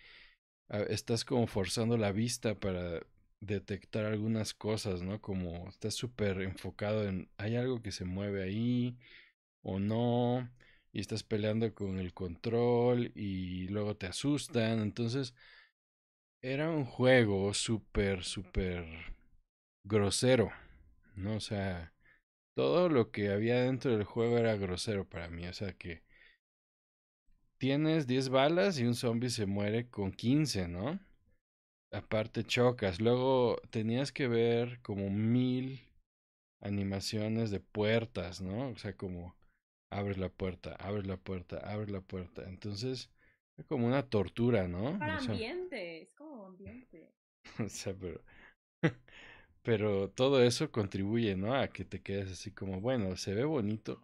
[0.69, 3.01] ah, estás como forzando la vista para
[3.39, 5.21] detectar algunas cosas, ¿no?
[5.21, 8.95] Como estás súper enfocado en, hay algo que se mueve ahí
[9.63, 10.47] o no,
[10.97, 14.79] y estás peleando con el control y luego te asustan.
[14.79, 15.35] Entonces,
[16.41, 18.83] era un juego súper, súper
[19.83, 20.49] grosero,
[21.15, 21.35] ¿no?
[21.35, 21.93] O sea,
[22.55, 25.47] todo lo que había dentro del juego era grosero para mí.
[25.47, 26.01] O sea que
[27.59, 30.99] tienes 10 balas y un zombie se muere con 15, ¿no?
[31.91, 32.99] Aparte chocas.
[32.99, 35.87] Luego tenías que ver como mil
[36.59, 38.69] animaciones de puertas, ¿no?
[38.69, 39.36] O sea, como
[39.89, 42.43] abres la puerta, abres la puerta, abres la puerta.
[42.47, 43.09] Entonces,
[43.57, 44.97] es como una tortura, ¿no?
[44.99, 47.13] Para ambiente, es como ambiente.
[47.65, 48.21] o sea, pero.
[49.63, 51.53] pero todo eso contribuye, ¿no?
[51.53, 54.01] A que te quedes así como, bueno, se ve bonito.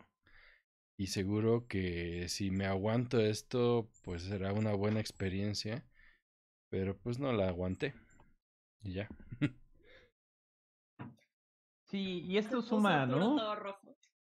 [0.98, 5.86] Y seguro que si me aguanto esto, pues será una buena experiencia.
[6.70, 7.94] Pero pues no la aguanté.
[8.82, 9.10] Y ya.
[11.86, 13.38] Sí, y esto suma, ¿no?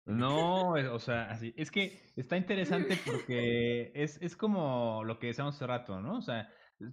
[0.06, 1.54] No, o sea, así.
[1.58, 6.18] Es que está interesante porque es, es como lo que decíamos hace rato, ¿no?
[6.18, 6.50] O sea,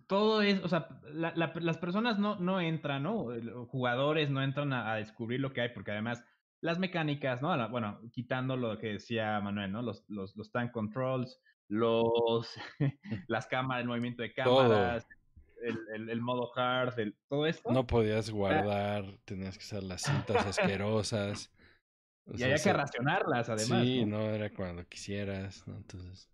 [0.06, 3.26] todo es, o sea, la, las personas no, no entran, ¿no?
[3.68, 6.22] Jugadores no entran a, descubrir lo que hay, porque además
[6.60, 7.68] las mecánicas, ¿no?
[7.70, 9.82] Bueno, quitando lo que decía Manuel, ¿no?
[9.82, 12.54] Los, los, los tank controls, los,
[13.28, 15.08] las cámaras, el movimiento de cámaras,
[15.62, 16.94] el, el, modo hard,
[17.28, 17.72] todo esto.
[17.72, 21.50] No podías guardar, tenías que usar las cintas asquerosas
[22.36, 23.82] y había que racionarlas, además.
[23.82, 24.20] Sí, ¿no?
[24.20, 25.76] era cuando quisieras, ¿no?
[25.76, 26.30] Entonces.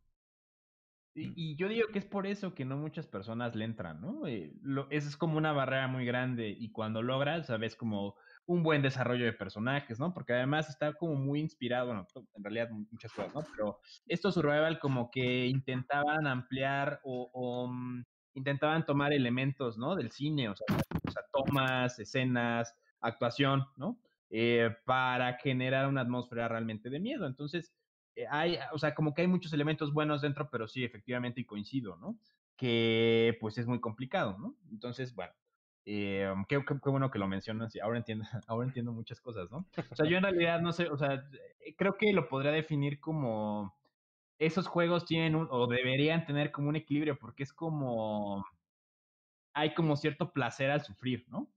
[1.16, 4.26] Y, yo digo que es por eso que no muchas personas le entran, ¿no?
[4.26, 8.82] Eh, lo, es como una barrera muy grande y cuando logras, sabes, como un buen
[8.82, 10.12] desarrollo de personajes, ¿no?
[10.12, 13.44] Porque además está como muy inspirado, bueno, en realidad muchas cosas, ¿no?
[13.56, 13.78] Pero
[14.08, 18.04] estos survival como que intentaban ampliar o, mm,
[18.34, 19.94] intentaban tomar elementos, ¿no?
[19.94, 20.66] Del cine, o sea,
[21.06, 23.96] o sea tomas, escenas, actuación, ¿no?
[24.30, 27.26] Eh, para generar una atmósfera realmente de miedo.
[27.26, 27.72] Entonces,
[28.16, 31.44] eh, hay, o sea, como que hay muchos elementos buenos dentro, pero sí, efectivamente, y
[31.44, 32.18] coincido, ¿no?
[32.56, 34.56] Que pues es muy complicado, ¿no?
[34.70, 35.32] Entonces, bueno,
[35.86, 39.66] eh, qué, bueno que lo mencionas y ahora entiendo, ahora entiendo muchas cosas, ¿no?
[39.90, 41.24] O sea, yo en realidad no sé, o sea,
[41.76, 43.76] creo que lo podría definir como
[44.38, 48.44] esos juegos tienen un, o deberían tener como un equilibrio porque es como
[49.54, 51.53] hay como cierto placer al sufrir, ¿no?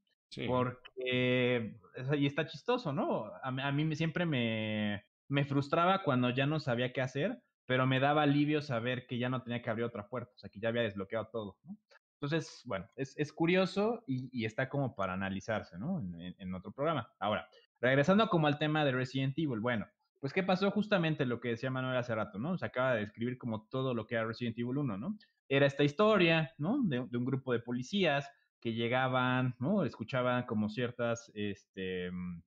[0.47, 1.79] Porque,
[2.17, 3.31] y está chistoso, ¿no?
[3.41, 8.23] A, mí siempre me, me frustraba cuando ya no sabía qué hacer, pero me daba
[8.23, 10.83] alivio saber que ya no tenía que abrir otra puerta, o sea, que ya había
[10.83, 11.77] desbloqueado todo, ¿no?
[12.19, 15.99] Entonces, bueno, es, es curioso y, está como para analizarse, ¿no?
[15.99, 17.11] En, en, otro programa.
[17.19, 17.47] Ahora,
[17.79, 19.85] regresando como al tema de Resident Evil, bueno,
[20.19, 22.57] pues qué pasó justamente lo que decía Manuel hace rato, ¿no?
[22.57, 25.15] Se acaba de describir como todo lo que era Resident Evil 1, ¿no?
[25.47, 26.81] Era esta historia, ¿no?
[26.85, 28.27] De, de un grupo de policías
[28.59, 29.83] que llegaban, ¿no?
[29.83, 32.41] Escuchaban como ciertas, este, mm,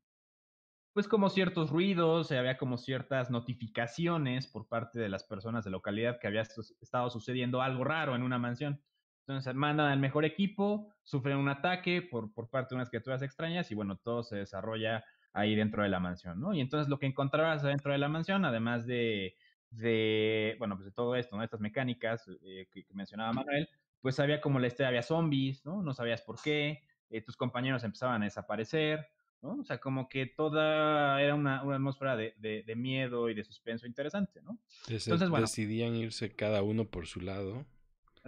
[0.93, 6.19] pues como ciertos ruidos, había como ciertas notificaciones por parte de las personas de localidad
[6.21, 8.83] que había estado sucediendo algo raro en una mansión.
[9.27, 13.71] Entonces mandan al mejor equipo, sufren un ataque por, por parte de unas criaturas extrañas
[13.71, 16.53] y bueno, todo se desarrolla ahí dentro de la mansión, ¿no?
[16.53, 19.37] Y entonces lo que encontrabas dentro de la mansión, además de,
[19.71, 21.43] de bueno, pues de todo esto, ¿no?
[21.45, 23.69] Estas mecánicas eh, que, mencionaba Manuel,
[24.01, 25.83] pues había como la historia, había zombies, ¿no?
[25.83, 29.09] No sabías por qué, eh, tus compañeros empezaban a desaparecer,
[29.43, 29.57] ¿no?
[29.61, 33.87] O sea, como que toda era una, una atmósfera de, de, miedo y de suspenso
[33.87, 34.59] interesante, ¿no?
[34.89, 37.67] Entonces, bueno, decidían irse cada uno por su lado,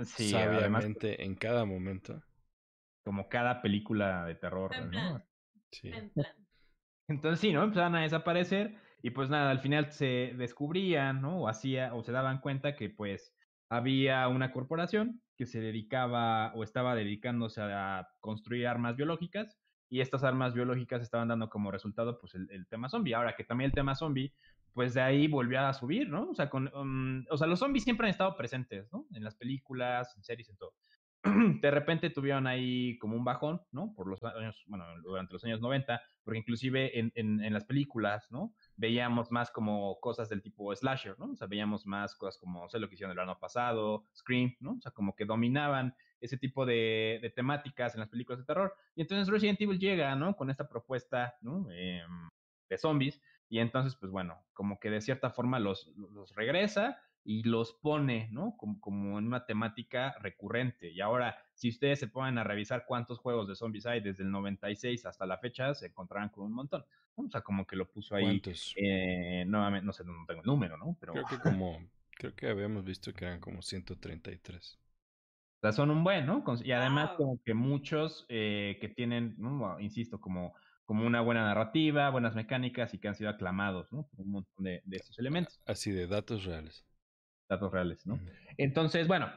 [0.04, 2.22] sí, sabiamente en cada momento.
[3.04, 5.22] Como cada película de terror, ¿no?
[5.70, 5.90] Sí.
[7.08, 7.64] Entonces sí, ¿no?
[7.64, 11.42] Empezaban a desaparecer y pues nada, al final se descubrían, ¿no?
[11.42, 13.34] O hacía, o se daban cuenta que pues
[13.68, 20.24] había una corporación que se dedicaba o estaba dedicándose a construir armas biológicas y estas
[20.24, 23.14] armas biológicas estaban dando como resultado pues el, tema zombie.
[23.14, 24.32] Ahora que también el tema zombie,
[24.72, 26.30] pues de ahí volvió a subir, ¿no?
[26.30, 29.06] O sea, con, um, o sea, los zombies siempre han estado presentes, ¿no?
[29.14, 30.72] En las películas, en series, en todo.
[31.60, 33.94] de repente tuvieron ahí como un bajón, ¿no?
[33.94, 38.52] Por los años, bueno, durante los años 90, porque inclusive en, en, las películas, ¿no?
[38.76, 41.30] veíamos más como cosas del tipo slasher, ¿no?
[41.30, 44.72] O sea, veíamos más cosas como, sé lo que hicieron el año pasado, Scream, ¿no?
[44.72, 48.74] O sea, como que dominaban ese tipo de, de, temáticas en las películas de terror.
[48.96, 50.34] Y entonces Resident Evil llega, ¿no?
[50.34, 51.68] Con esta propuesta, ¿no?
[51.70, 52.02] Eh,
[52.68, 53.20] de zombies.
[53.48, 58.28] Y entonces, pues bueno, como que de cierta forma los, los regresa y los pone,
[58.32, 58.56] ¿no?
[58.56, 60.90] Como, como, en una temática recurrente.
[60.90, 64.30] Y ahora, si ustedes se ponen a revisar cuántos juegos de zombies hay desde el
[64.30, 66.84] 96 hasta la fecha, se encontrarán con un montón.
[67.14, 68.42] O sea, como que lo puso ahí.
[68.76, 70.96] Eh, nuevamente, no sé, no tengo el número, ¿no?
[70.98, 71.12] Pero...
[71.12, 71.78] Creo que como,
[72.10, 74.78] creo que habíamos visto que eran como 133.
[75.58, 76.42] O sea, son un buen, ¿no?
[76.64, 79.36] Y además como que muchos eh, que tienen,
[79.80, 80.54] insisto, como
[80.84, 84.08] como una buena narrativa, buenas mecánicas y que han sido aclamados, ¿no?
[84.08, 85.60] Por un montón de, de estos elementos.
[85.64, 86.84] Así de datos reales
[87.48, 88.18] datos reales, ¿no?
[88.56, 89.30] Entonces, bueno,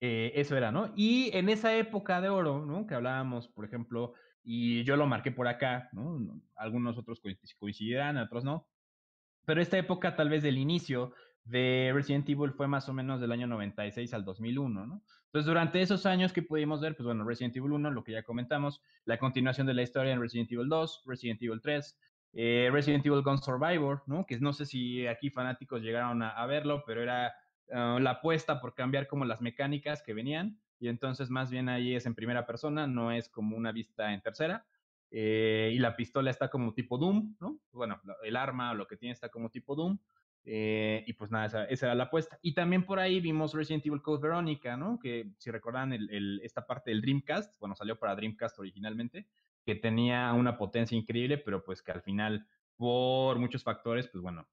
[0.00, 0.92] eh, eso era, ¿no?
[0.96, 2.86] Y en esa época de oro, ¿no?
[2.86, 6.40] Que hablábamos, por ejemplo, y yo lo marqué por acá, ¿no?
[6.56, 7.20] Algunos otros
[7.58, 8.66] coincidirán, otros no.
[9.44, 13.32] Pero esta época tal vez del inicio de Resident Evil fue más o menos del
[13.32, 15.02] año 96 al 2001, ¿no?
[15.26, 18.22] Entonces, durante esos años que pudimos ver, pues bueno, Resident Evil 1, lo que ya
[18.22, 21.98] comentamos, la continuación de la historia en Resident Evil 2, Resident Evil 3,
[22.32, 24.24] eh, Resident Evil Gone Survivor, ¿no?
[24.26, 27.34] Que no sé si aquí fanáticos llegaron a, verlo, pero era
[27.72, 30.60] ah, la apuesta por cambiar como las mecánicas que venían.
[30.78, 34.22] Y entonces más bien ahí es en primera persona, no es como una vista en
[34.22, 34.66] tercera.
[35.10, 37.58] Eh, y la pistola está como tipo Doom, ¿no?
[37.72, 39.98] Bueno, el arma o lo que tiene está como tipo Doom.
[40.44, 42.38] Eh, y pues nada, esa, era la apuesta.
[42.42, 44.98] Y también por ahí vimos Resident Evil Code Veronica, ¿no?
[44.98, 49.26] Que si recordan el, esta parte del Dreamcast, bueno, salió para Dreamcast originalmente,
[49.64, 52.46] que tenía una potencia increíble, pero pues que al final,
[52.76, 54.48] por muchos factores, pues bueno,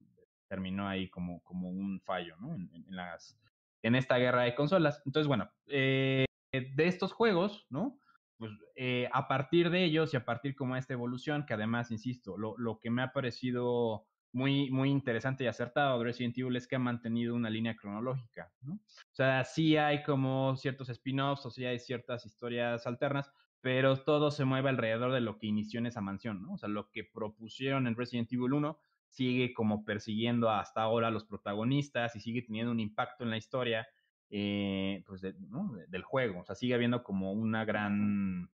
[0.48, 2.56] terminó ahí como, como un fallo, ¿no?
[2.56, 3.40] En, las,
[3.84, 5.02] en esta guerra de consolas.
[5.06, 8.00] Entonces, bueno, eh, de estos juegos, ¿no?
[8.38, 12.38] Pues eh, a partir de ellos y a partir como esta evolución, que además, insisto,
[12.38, 16.68] lo, lo que me ha parecido muy, muy interesante y acertado de Resident Evil es
[16.68, 18.76] que ha mantenido una línea cronológica, ¿no?
[18.76, 24.32] O sea, sí hay como ciertos spin-offs o sí hay ciertas historias alternas, pero todo
[24.32, 26.54] se mueve alrededor de lo que inició en esa mansión, ¿no?
[26.54, 31.12] O sea, lo que propusieron en Resident Evil 1 sigue como persiguiendo hasta ahora a
[31.12, 33.88] los protagonistas y sigue teniendo un impacto en la historia
[34.30, 36.42] eh, pues del juego.
[36.42, 38.50] O sea, sigue habiendo como una gran,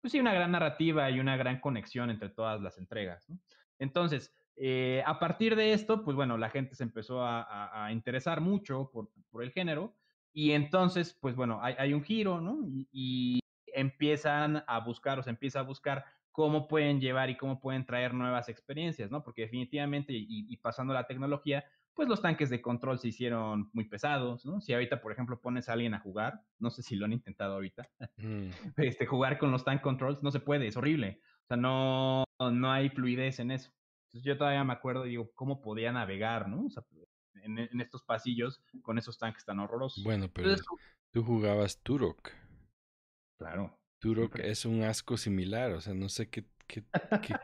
[0.00, 3.26] pues sí, una gran narrativa y una gran conexión entre todas las entregas.
[3.78, 8.90] Entonces, eh, a partir de esto, pues bueno, la gente se empezó a, interesar mucho
[8.92, 9.94] por, por, el género
[10.32, 12.66] y entonces, pues bueno, hay, hay un giro, ¿no?
[12.66, 13.40] Y, y,
[13.80, 18.14] empiezan a buscar o se empieza a buscar cómo pueden llevar y cómo pueden traer
[18.14, 19.22] nuevas experiencias, ¿no?
[19.22, 21.64] Porque definitivamente, y, pasando la tecnología,
[21.94, 24.60] pues los tanques de control se hicieron muy pesados, ¿no?
[24.60, 27.54] Si ahorita, por ejemplo, pones a alguien a jugar, no sé si lo han intentado
[27.54, 28.48] ahorita, mm.
[28.78, 31.20] este, jugar con los tank controls no se puede, es horrible.
[31.44, 33.72] O sea, no, no hay fluidez en eso.
[34.06, 36.64] Entonces yo todavía me acuerdo, digo, cómo podía navegar, ¿no?
[36.64, 36.84] O sea,
[37.42, 40.02] en, estos pasillos con esos tanques tan horrorosos.
[40.04, 40.54] Bueno, pero
[41.10, 42.30] tú jugabas Turok.
[43.40, 43.74] Claro.
[44.00, 46.84] Turok es un asco similar, o sea, no sé qué, qué,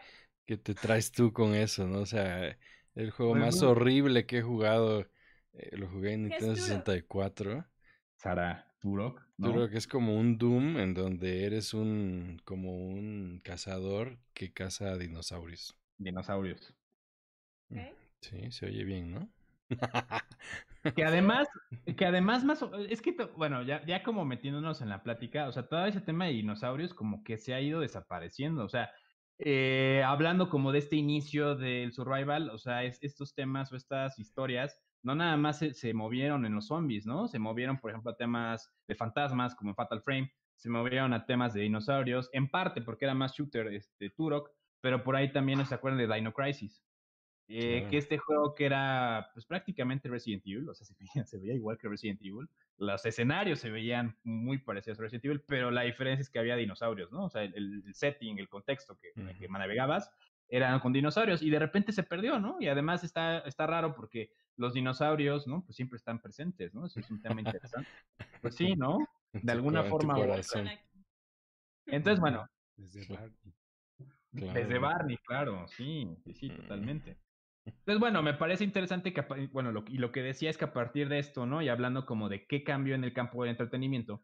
[0.47, 2.01] qué, te traes tú con eso, ¿no?
[2.01, 2.59] O sea,
[2.95, 5.09] el juego pues más horrible que he jugado,
[5.55, 7.67] eh, lo jugué en Nintendo 64.
[8.15, 9.23] Sara, Turok.
[9.41, 15.79] Turok es como un Doom en donde eres un, como un cazador que caza dinosaurios.
[15.97, 16.75] Dinosaurios.
[17.71, 17.81] Mm,
[18.21, 19.31] sí, se oye bien, ¿no?
[20.95, 21.49] Que además,
[21.97, 25.69] que además más, es que, bueno, ya, ya como metiéndonos en la plática, o sea,
[25.69, 28.91] todo ese tema de dinosaurios como que se ha ido desapareciendo, o sea,
[29.39, 34.19] eh, hablando como de este inicio del survival, o sea, es, estos temas o estas
[34.19, 37.29] historias, no nada más se, movieron en los zombies, ¿no?
[37.29, 41.27] Se movieron, por ejemplo, a temas de fantasmas como en Fatal Frame, se movieron a
[41.27, 44.51] temas de dinosaurios, en parte porque era más shooter este Turok,
[44.81, 46.83] pero por ahí también se acuerdan de Dino Crisis.
[47.49, 51.39] Eh, que este juego que era pues prácticamente Resident Evil, o sea, se veía, se
[51.39, 55.71] veía, igual que Resident Evil, los escenarios se veían muy parecidos a Resident Evil, pero
[55.71, 57.27] la diferencia es que había dinosaurios, ¿no?
[57.27, 60.11] O sea, el, setting, el contexto que, uh que navegabas
[60.49, 62.57] eran con dinosaurios y de repente se perdió, ¿no?
[62.61, 65.65] Y además está, está raro porque los dinosaurios, ¿no?
[65.65, 66.87] Pues siempre están presentes, ¿no?
[66.87, 67.89] Eso es un tema interesante.
[68.41, 68.99] Pues sí, ¿no?
[69.33, 70.17] De alguna forma.
[71.87, 72.49] Entonces, bueno.
[72.77, 73.55] Desde Barney.
[74.33, 77.17] Desde Barney, claro, sí, sí, sí, totalmente.
[77.67, 80.73] Entonces, bueno, me parece interesante que, bueno, lo, y lo que decía es que a
[80.73, 81.63] partir de esto, ¿no?
[81.63, 84.23] Y hablando como de qué cambió en el campo del entretenimiento,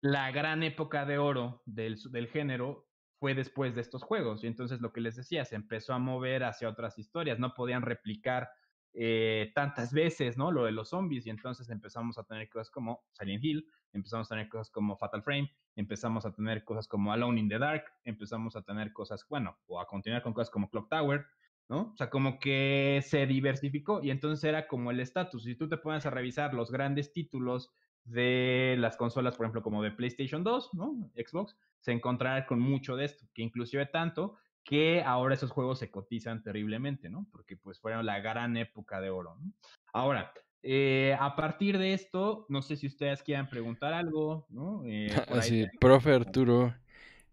[0.00, 4.44] la gran época de oro del, del género fue después de estos juegos.
[4.44, 7.82] Y entonces lo que les decía, se empezó a mover hacia otras historias, no podían
[7.82, 8.48] replicar
[8.92, 10.52] eh, tantas veces, ¿no?
[10.52, 14.34] Lo de los zombies y entonces empezamos a tener cosas como Silent Hill, empezamos a
[14.34, 18.56] tener cosas como Fatal Frame, empezamos a tener cosas como Alone in the Dark, empezamos
[18.56, 21.26] a tener cosas, bueno, o a continuar con cosas como Clock Tower,
[21.68, 21.92] ¿no?
[21.92, 25.44] O sea, como que se diversificó y entonces era como el estatus.
[25.44, 27.72] Si tú te pones a revisar los grandes títulos
[28.04, 31.10] de las consolas, por ejemplo, como de PlayStation 2, ¿no?
[31.16, 35.90] Xbox, se encontrará con mucho de esto, que inclusive tanto que ahora esos juegos se
[35.90, 37.26] cotizan terriblemente, ¿no?
[37.30, 39.52] Porque pues fueron la gran época de oro, ¿no?
[39.92, 44.82] Ahora, eh, a partir de esto, no sé si ustedes quieran preguntar algo, ¿no?
[44.86, 46.74] Eh, Así, profe Arturo,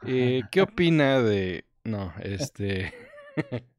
[0.05, 1.65] eh, ¿qué opina de...
[1.83, 2.93] No, este...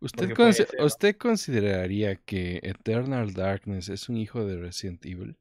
[0.00, 0.34] ¿Usted,
[0.80, 5.36] ¿Usted consideraría que Eternal Darkness es un hijo de Resident Evil?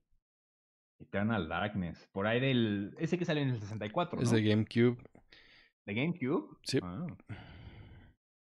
[0.99, 2.95] Eternal Darkness, por ahí del...
[2.97, 4.24] Ese que sale en el 64, ¿no?
[4.24, 4.97] Es de GameCube.
[5.86, 6.58] ¿De GameCube?
[6.64, 6.80] Sí.
[6.82, 7.06] Ah.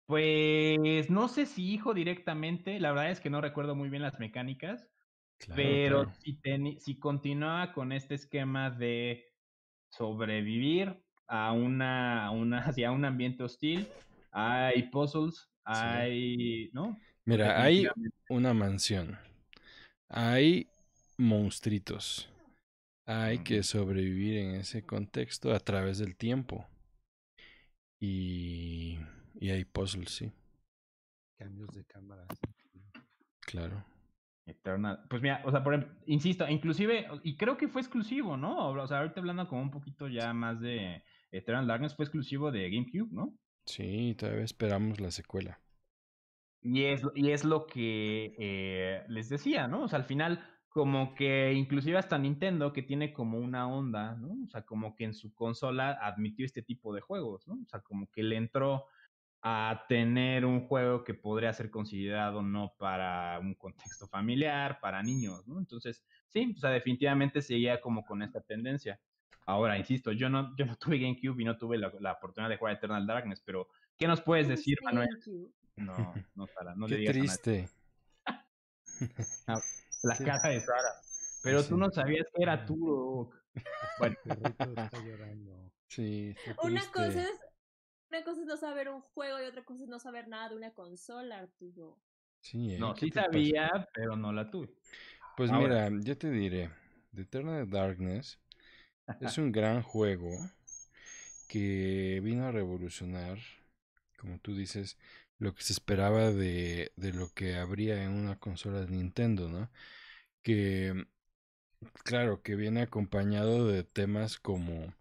[0.07, 4.19] Pues no sé si hijo directamente, la verdad es que no recuerdo muy bien las
[4.19, 4.89] mecánicas,
[5.55, 6.41] pero Si,
[6.81, 9.27] si continuaba con este esquema de
[9.91, 13.87] sobrevivir a una, a una, hacia un ambiente hostil,
[14.33, 16.99] hay puzzles, hay, ¿no?
[17.25, 17.87] Mira, hay
[18.29, 19.19] una mansión,
[20.09, 20.69] hay
[21.19, 22.31] monstruitos,
[23.05, 26.67] hay que sobrevivir en ese contexto a través del tiempo.
[28.01, 28.99] Y,
[29.41, 30.33] y hay puzzles, sí.
[31.37, 32.27] Cambios de cámara.
[33.41, 33.85] Claro.
[34.47, 35.05] Eternal.
[35.11, 38.71] Pues mira, o sea, por insisto, inclusive, y creo que fue exclusivo, ¿no?
[38.71, 42.71] O sea, ahorita hablando como un poquito ya más de Eternal Darkness, fue exclusivo de
[42.71, 43.35] GameCube, ¿no?
[43.69, 45.61] Sí, todavía esperamos la secuela.
[46.63, 49.83] Y es, y es lo que eh, les decía, ¿no?
[49.85, 54.45] O sea, al final, como que inclusive hasta Nintendo, que tiene como una onda, ¿no?
[54.45, 57.55] O sea, como que en su consola admitió este tipo de juegos, ¿no?
[57.63, 58.87] O sea, como que le entró
[59.43, 65.47] a tener un juego que podría ser considerado no para un contexto familiar, para niños,
[65.47, 65.59] ¿no?
[65.59, 68.99] Entonces, sí, o sea, definitivamente seguía como con esta tendencia.
[69.49, 72.75] Ahora, insisto, yo no, yo no tuve GameCube y no tuve la, oportunidad de jugar
[72.75, 75.09] Eternal Darkness, pero ¿qué nos puedes decir, Manuel?
[75.77, 77.71] No, no, Sara, no le digas triste.
[80.03, 81.01] la cara de Sara.
[81.43, 83.31] Pero tú no sabías que era tú.
[83.99, 85.73] Bueno, está llorando.
[85.87, 87.41] Sí, Una cosa es
[88.11, 90.57] Una cosa es no saber un juego y otra cosa es no saber nada de
[90.57, 91.99] una consola, Arturo.
[92.41, 92.79] Sí, ¿eh?
[92.79, 93.27] No, ¿Qué sí pasa?
[93.27, 94.69] sabía, pero no la tuve.
[95.37, 95.89] Pues Ahora.
[95.89, 96.71] mira, yo te diré,
[97.15, 98.39] The Eternal Darkness
[99.21, 100.51] es un gran juego
[101.47, 103.39] que vino a revolucionar,
[104.19, 104.99] como tú dices,
[105.39, 109.71] lo que se esperaba de, de lo que habría en una consola de Nintendo, ¿no?
[110.43, 111.07] Que,
[112.05, 114.95] claro, que viene acompañado de temas como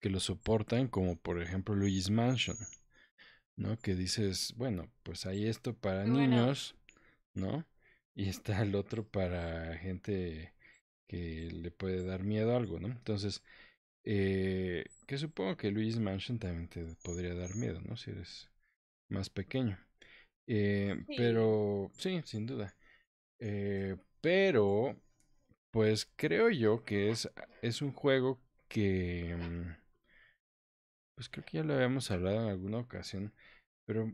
[0.00, 2.56] que lo soportan, como por ejemplo Luigi's Mansion,
[3.56, 3.78] ¿no?
[3.78, 6.14] Que dices, bueno, pues hay esto para Bueno.
[6.14, 6.74] niños,
[7.34, 7.66] ¿no?
[8.14, 10.54] Y está el otro para gente
[11.08, 12.88] que le puede dar miedo a algo, ¿no?
[12.88, 13.44] Entonces,
[14.04, 17.96] eh, que supongo que Luigi's Mansion también te podría dar miedo, ¿no?
[17.96, 18.50] Si eres
[19.08, 19.78] más pequeño.
[20.46, 21.14] Eh, Sí.
[21.16, 22.76] Pero, sí, sin duda.
[23.40, 24.96] Eh, pero,
[25.72, 27.30] pues creo yo que es,
[27.62, 29.72] es un juego que, mm,
[31.14, 33.32] pues creo que ya lo habíamos hablado en alguna ocasión,
[33.86, 34.12] pero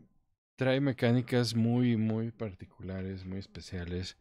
[0.57, 4.17] trae mecánicas muy, muy particulares, muy especiales,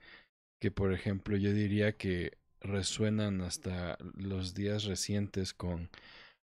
[0.61, 5.91] que por ejemplo yo diría que resuenan hasta los días recientes con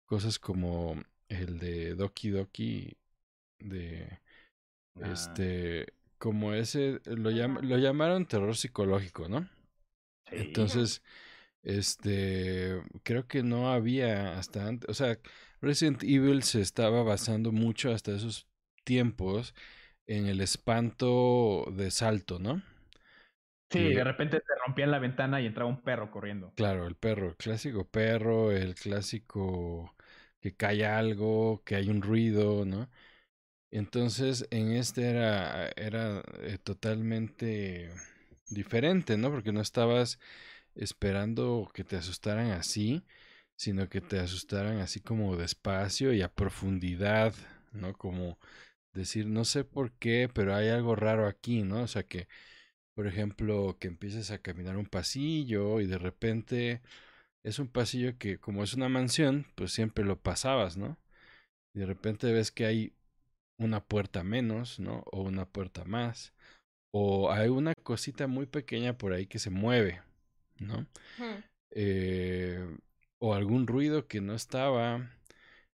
[0.07, 2.97] cosas como el de Doki Doki,
[3.59, 4.20] de
[5.01, 5.88] Ah, este,
[6.18, 9.49] como ese, lo, llam- lo llamaron terror psicológico, ¿no?
[10.32, 10.36] sí.
[10.36, 11.01] Entonces,
[11.63, 15.20] este, creo que no había hasta antes, o sea,
[15.61, 18.47] Resident Evil se estaba basando mucho hasta esos
[18.86, 19.55] tiempos
[20.07, 22.63] en el espanto de salto, ¿no?
[23.70, 26.51] Sí, que- de repente te rompían la ventana y entraba un perro corriendo.
[26.55, 29.93] Claro, el perro, el clásico perro, el clásico
[30.39, 32.89] que cae algo, que hay un ruido, ¿no?
[33.72, 37.91] Entonces, en este era, era eh, totalmente
[38.49, 39.32] diferente, ¿no?
[39.32, 40.20] Porque no estabas
[40.76, 43.05] esperando que te asustaran así,
[43.57, 47.34] sino que te asustaran así como despacio y a profundidad,
[47.74, 47.93] ¿no?
[47.97, 48.39] Como
[48.93, 51.84] decir, no sé por qué, pero hay algo raro aquí, ¿no?
[51.84, 52.28] O sea que,
[52.96, 56.82] por ejemplo, que empieces a caminar un pasillo y de repente
[57.43, 60.98] es un pasillo que como es una mansión, pues siempre lo pasabas, ¿no?
[61.76, 62.93] Y de repente ves que hay
[63.60, 65.04] una puerta menos, ¿no?
[65.12, 66.34] O una puerta más.
[66.93, 70.02] O hay una cosita muy pequeña por ahí que se mueve,
[70.60, 70.88] ¿no?
[71.72, 72.66] Eh,
[73.20, 75.12] o algún ruido que no estaba,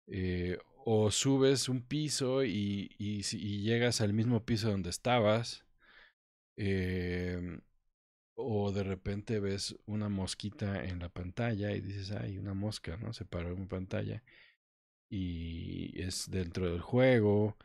[0.08, 5.66] eh, o subes un piso y, y, y llegas al mismo piso donde estabas,
[6.58, 7.62] em,
[8.36, 13.14] o de repente ves una mosquita en la pantalla y dices, ay, una mosca, ¿no?
[13.14, 14.24] Se paró en pantalla
[15.10, 17.58] y es dentro del juego,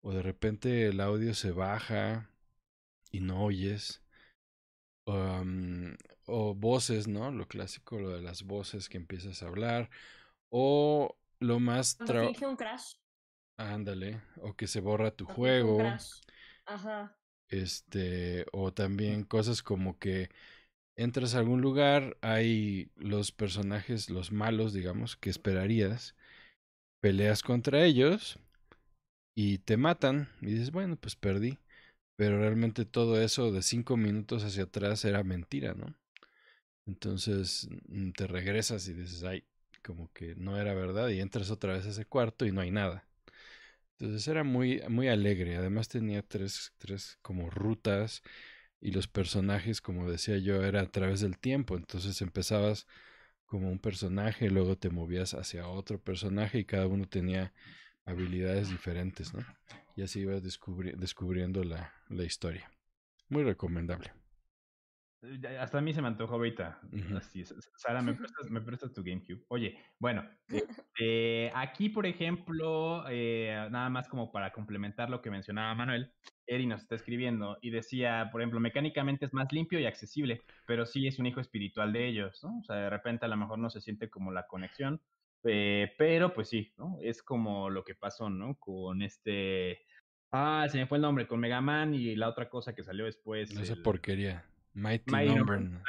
[0.00, 2.30] o de repente el audio se baja
[3.10, 4.02] y no oyes.
[6.26, 7.30] O voces, ¿no?
[7.30, 9.88] Lo clásico, lo de las voces que empiezas a hablar.
[10.50, 12.94] O lo más Cuando finge un crash.
[13.56, 14.20] Ándale.
[14.42, 15.78] O que se borra tu cuando finge un juego.
[15.78, 16.10] crash.
[16.66, 17.16] Ajá.
[17.48, 18.46] Este.
[18.52, 20.30] O también cosas como que
[20.96, 26.16] entras a algún lugar, hay los personajes, los malos, digamos, que esperarías.
[27.00, 28.38] Peleas contra ellos
[29.36, 30.28] y te matan.
[30.42, 31.58] Y dices, bueno, pues perdí.
[32.16, 35.94] Pero realmente todo eso de cinco minutos hacia atrás era mentira, ¿no?
[36.86, 39.44] Entonces mm, te regresas y dices, ay,
[39.84, 41.08] como que no era verdad.
[41.10, 43.07] Y entras otra vez a ese cuarto y no hay nada.
[43.98, 45.56] Entonces era muy, muy alegre.
[45.56, 48.22] Además tenía tres, tres como rutas.
[48.80, 51.76] Y los personajes, como decía yo, era a través del tiempo.
[51.76, 52.86] Entonces empezabas
[53.46, 57.52] como un personaje, luego te movías hacia otro personaje y cada uno tenía
[58.04, 59.44] habilidades diferentes, ¿no?
[59.96, 62.70] Y así ibas descubri- descubriendo la, la historia.
[63.28, 64.12] Muy recomendable.
[65.22, 66.80] Eh, Hasta a mí se me antojó ahorita.
[67.16, 67.54] Así es.
[67.76, 69.44] Sara, ¿me prestas, me prestas tu GameCube?
[69.48, 75.74] Oye, bueno, este, aquí, por ejemplo, eh, nada más como para complementar lo que mencionaba
[75.74, 76.12] Manuel,
[76.46, 80.86] Eri nos está escribiendo y decía, por ejemplo, mecánicamente es más limpio y accesible, pero
[80.86, 82.58] sí es un hijo espiritual de ellos, ¿no?
[82.60, 85.00] O sea, de repente a lo mejor no se siente como la conexión,
[85.44, 86.96] eh, pero pues sí, ¿no?
[87.02, 88.54] Es como lo que pasó, ¿no?
[88.56, 89.80] Con este...
[90.30, 93.06] Ah, se me fue el nombre, con Mega Man y la otra cosa que salió
[93.06, 93.50] después.
[93.50, 94.44] Esa el- porquería.
[94.78, 95.60] Mighty, Mighty Number.
[95.60, 95.82] Number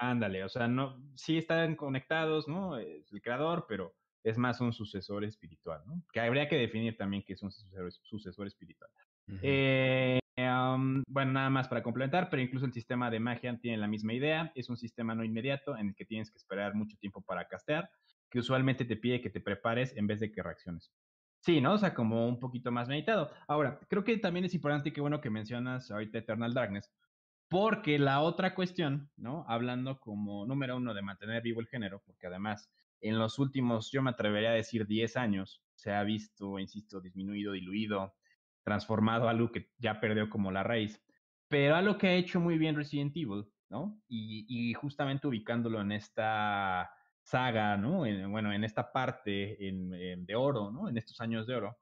[0.00, 2.78] Ándale, o sea, no, sí están conectados, ¿no?
[2.78, 6.04] Es el creador, pero es más un sucesor espiritual, ¿no?
[6.12, 8.90] Que habría que definir también qué es un sucesor, sucesor espiritual.
[9.26, 9.38] Ujú.
[9.42, 13.88] Eh, um, bueno, nada más para complementar, pero incluso el sistema de magia tiene la
[13.88, 14.52] misma idea.
[14.54, 17.90] Es un sistema no inmediato en el que tienes que esperar mucho tiempo para castear,
[18.30, 20.92] que usualmente te pide que te prepares en vez de que reacciones.
[21.40, 21.74] Sí, ¿no?
[21.74, 23.32] O sea, como un poquito más meditado.
[23.48, 26.92] Ahora, creo que también es importante y qué bueno que mencionas ahorita Eternal Darkness,
[27.48, 29.44] porque la otra cuestión, ¿no?
[29.48, 32.70] Hablando como número uno de mantener vivo el género, porque además
[33.00, 37.52] en los últimos, yo me atrevería a decir 10 años, se ha visto, insisto, disminuido,
[37.52, 38.14] diluido,
[38.64, 41.02] transformado a algo que ya perdió como la raíz.
[41.48, 44.02] Pero algo que ha hecho muy bien Resident Evil, ¿no?
[44.08, 46.90] Y, y justamente ubicándolo en esta
[47.22, 48.04] saga, ¿no?
[48.04, 50.88] En, bueno, en esta parte en, en, de oro, ¿no?
[50.88, 51.78] En estos años de oro,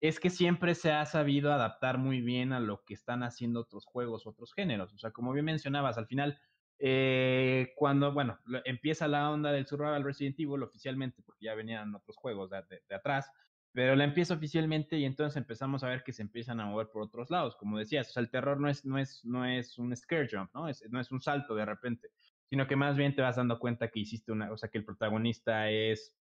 [0.00, 3.84] es que siempre se ha sabido adaptar muy bien a lo que están haciendo otros
[3.84, 4.92] juegos, otros géneros.
[4.94, 6.38] O sea, como bien mencionabas, al final,
[6.78, 12.16] eh, cuando, bueno, empieza la onda del survival Resident Evil oficialmente, porque ya venían otros
[12.16, 13.30] juegos de, de, de atrás,
[13.72, 17.02] pero la empieza oficialmente y entonces empezamos a ver que se empiezan a mover por
[17.02, 19.94] otros lados, como decías, o sea, el terror no es, no es, no es un
[19.96, 20.68] scare jump, ¿no?
[20.68, 22.08] Es, no es un salto de repente,
[22.46, 24.84] sino que más bien te vas dando cuenta que hiciste una, o sea, que el
[24.84, 26.19] protagonista es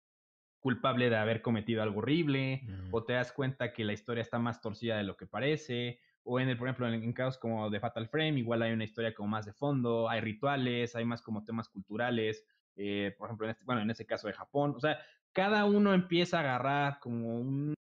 [0.66, 2.88] culpable de haber cometido algo horrible, mm.
[2.90, 6.40] o te das cuenta que la historia está más torcida de lo que parece, o
[6.40, 9.14] en el, por ejemplo, en, en casos como de Fatal Frame, igual hay una historia
[9.14, 12.44] como más de fondo, hay rituales, hay más como temas culturales,
[12.78, 14.98] eh, por ejemplo, en este, bueno, en ese caso de Japón, o sea,
[15.34, 17.76] cada uno empieza a agarrar como un,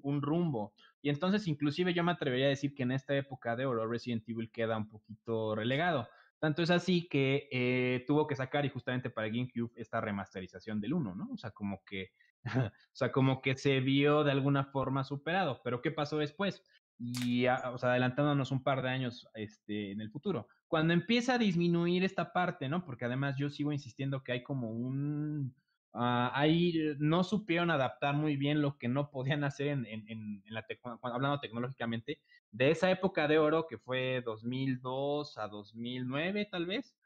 [0.00, 0.72] un rumbo.
[1.02, 4.26] Y entonces, inclusive yo me atrevería a decir que en esta época de oro Resident
[4.26, 6.08] Evil queda un poquito relegado.
[6.40, 10.94] Tanto es así que eh, tuvo que sacar, y justamente para GameCube, esta remasterización del
[10.94, 11.28] 1, ¿no?
[11.34, 12.12] O sea, como que,
[12.56, 15.60] o sea, como que se vio de alguna forma superado.
[15.64, 16.62] Pero ¿qué pasó después?
[16.98, 20.48] Y, o sea, adelantándonos un par de años este, en el futuro.
[20.68, 22.84] Cuando empieza a disminuir esta parte, ¿no?
[22.84, 25.54] Porque además yo sigo insistiendo que hay como un,
[25.92, 30.42] Uh, ahí no supieron adaptar muy bien lo que no podían hacer en, en, en
[30.46, 30.64] la
[31.02, 32.20] hablando tecnológicamente
[32.52, 36.96] de esa época de oro que fue 2002 a 2009 tal vez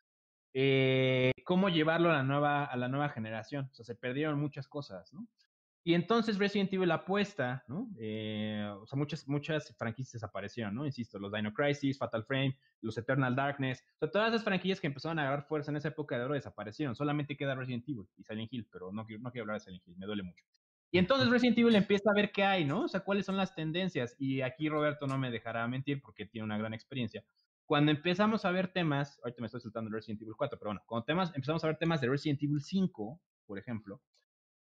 [0.55, 4.67] eh, cómo llevarlo a la nueva a la nueva generación o sea se perdieron muchas
[4.69, 5.29] cosas no
[5.87, 7.91] y entonces Resident Evil apuesta, ¿no?
[7.99, 10.87] Eh, o sea, muchas, muchas franquicias desaparecieron, ¿no?
[10.87, 14.87] Insisto, los Dino Crisis, Fatal Frame, los Eternal Darkness, o sea, todas esas franquicias que
[14.87, 16.97] empezaron a agarrar fuerza en esa época de oro desaparecieron.
[16.97, 19.97] Solamente queda Resident Evil y Silent Hill, pero no, no quiero hablar de Silent Hill,
[19.99, 20.43] me duele mucho.
[20.91, 22.85] Y entonces Resident Evil empieza a ver qué hay, ¿no?
[22.85, 24.17] O sea, cuáles son las tendencias.
[24.19, 27.25] Y aquí Roberto no me dejará mentir porque tiene una gran experiencia.
[27.67, 31.05] Cuando empezamos a ver temas, ahorita me estoy soltando Resident Evil 4, pero bueno, cuando
[31.05, 34.03] temas, empezamos a ver temas de Resident Evil 5, por ejemplo,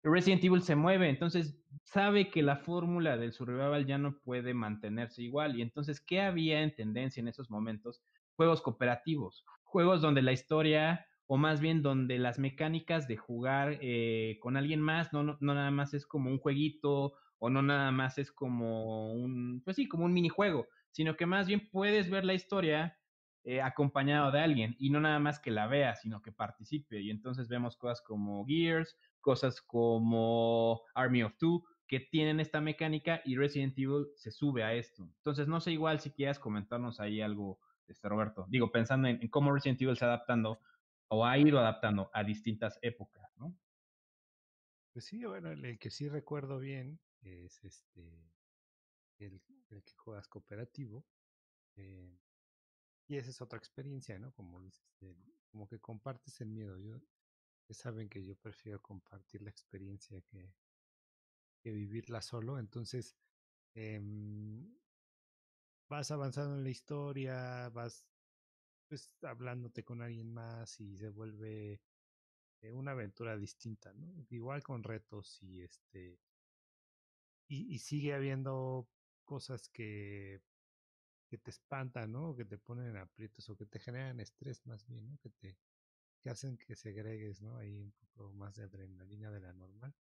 [0.04, 5.24] Resident Evil se mueve, entonces sabe que la fórmula del survival ya no puede mantenerse
[5.24, 5.58] igual.
[5.58, 8.04] Y entonces, ¿qué había en tendencia en esos momentos?
[8.36, 14.38] Juegos cooperativos, juegos donde la historia, o más bien donde las mecánicas de jugar eh,
[14.42, 17.92] con alguien más, no, no, no nada más es como un jueguito, o no nada
[17.92, 22.24] más es como un, pues sí, como un minijuego, sino que más bien puedes ver
[22.24, 22.98] la historia
[23.44, 27.02] eh, acompañado de alguien y no nada más que la vea, sino que participe.
[27.02, 33.22] Y entonces vemos cosas como Gears, cosas como Army of Two, que tienen esta mecánica
[33.26, 35.04] y Resident Evil se sube a esto.
[35.18, 38.46] Entonces, no sé igual si quieras comentarnos ahí algo, este Roberto.
[38.50, 40.62] Digo, pensando en, cómo Resident Evil se adaptando
[41.10, 43.58] o ha ido adaptando a distintas épocas, ¿no?
[44.94, 48.32] Pues sí, bueno, el que sí recuerdo bien es este
[49.82, 51.06] que juegas cooperativo.
[51.76, 52.20] Eh,
[53.08, 54.32] y esa es otra experiencia, ¿no?
[54.34, 55.18] Como dices, el,
[55.52, 56.78] como que compartes el miedo.
[56.80, 57.00] Yo,
[57.70, 60.54] saben que yo prefiero compartir la experiencia que,
[61.62, 62.60] que vivirla solo.
[62.60, 63.16] Entonces,
[63.74, 64.00] eh,
[65.90, 68.06] vas avanzando en la historia, vas
[68.88, 71.82] pues hablándote con alguien más y se vuelve
[72.62, 74.26] eh, una aventura distinta, ¿no?
[74.30, 76.20] Igual con retos y este
[77.48, 78.88] y sigue habiendo
[79.24, 80.42] cosas que
[81.34, 82.36] que te espantan, ¿no?
[82.36, 85.18] Que te ponen en aprietos o que te generan estrés más bien, ¿no?
[85.18, 85.58] Que te
[86.22, 87.58] que hacen que segregues, ¿no?
[87.58, 89.96] Ahí un poco más de adrenalina de la normal.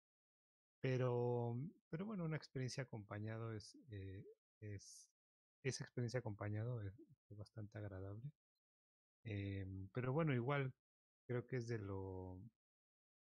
[0.80, 1.57] Pero,
[1.89, 4.24] pero bueno, una experiencia acompañado es, eh,
[4.61, 5.09] es
[5.63, 6.93] esa experiencia acompañado es,
[7.30, 8.32] bastante agradable.
[9.24, 10.71] Eh, pero bueno, igual
[11.26, 12.39] creo que es de lo,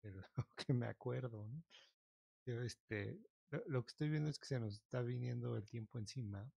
[0.03, 0.21] de lo
[0.55, 1.63] que me acuerdo, ¿no?
[2.45, 3.17] Yo, este,
[3.53, 6.51] lo, lo, que estoy viendo es que se nos está viniendo el tiempo encima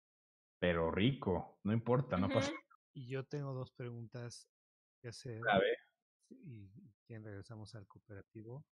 [0.65, 2.51] pero rico, no importa, no pasa.
[2.95, 4.49] Y yo tengo dos preguntas
[5.03, 5.43] que hacer.
[5.47, 5.77] A ver.
[6.31, 6.71] Y,
[7.07, 8.65] y regresamos al cooperativo,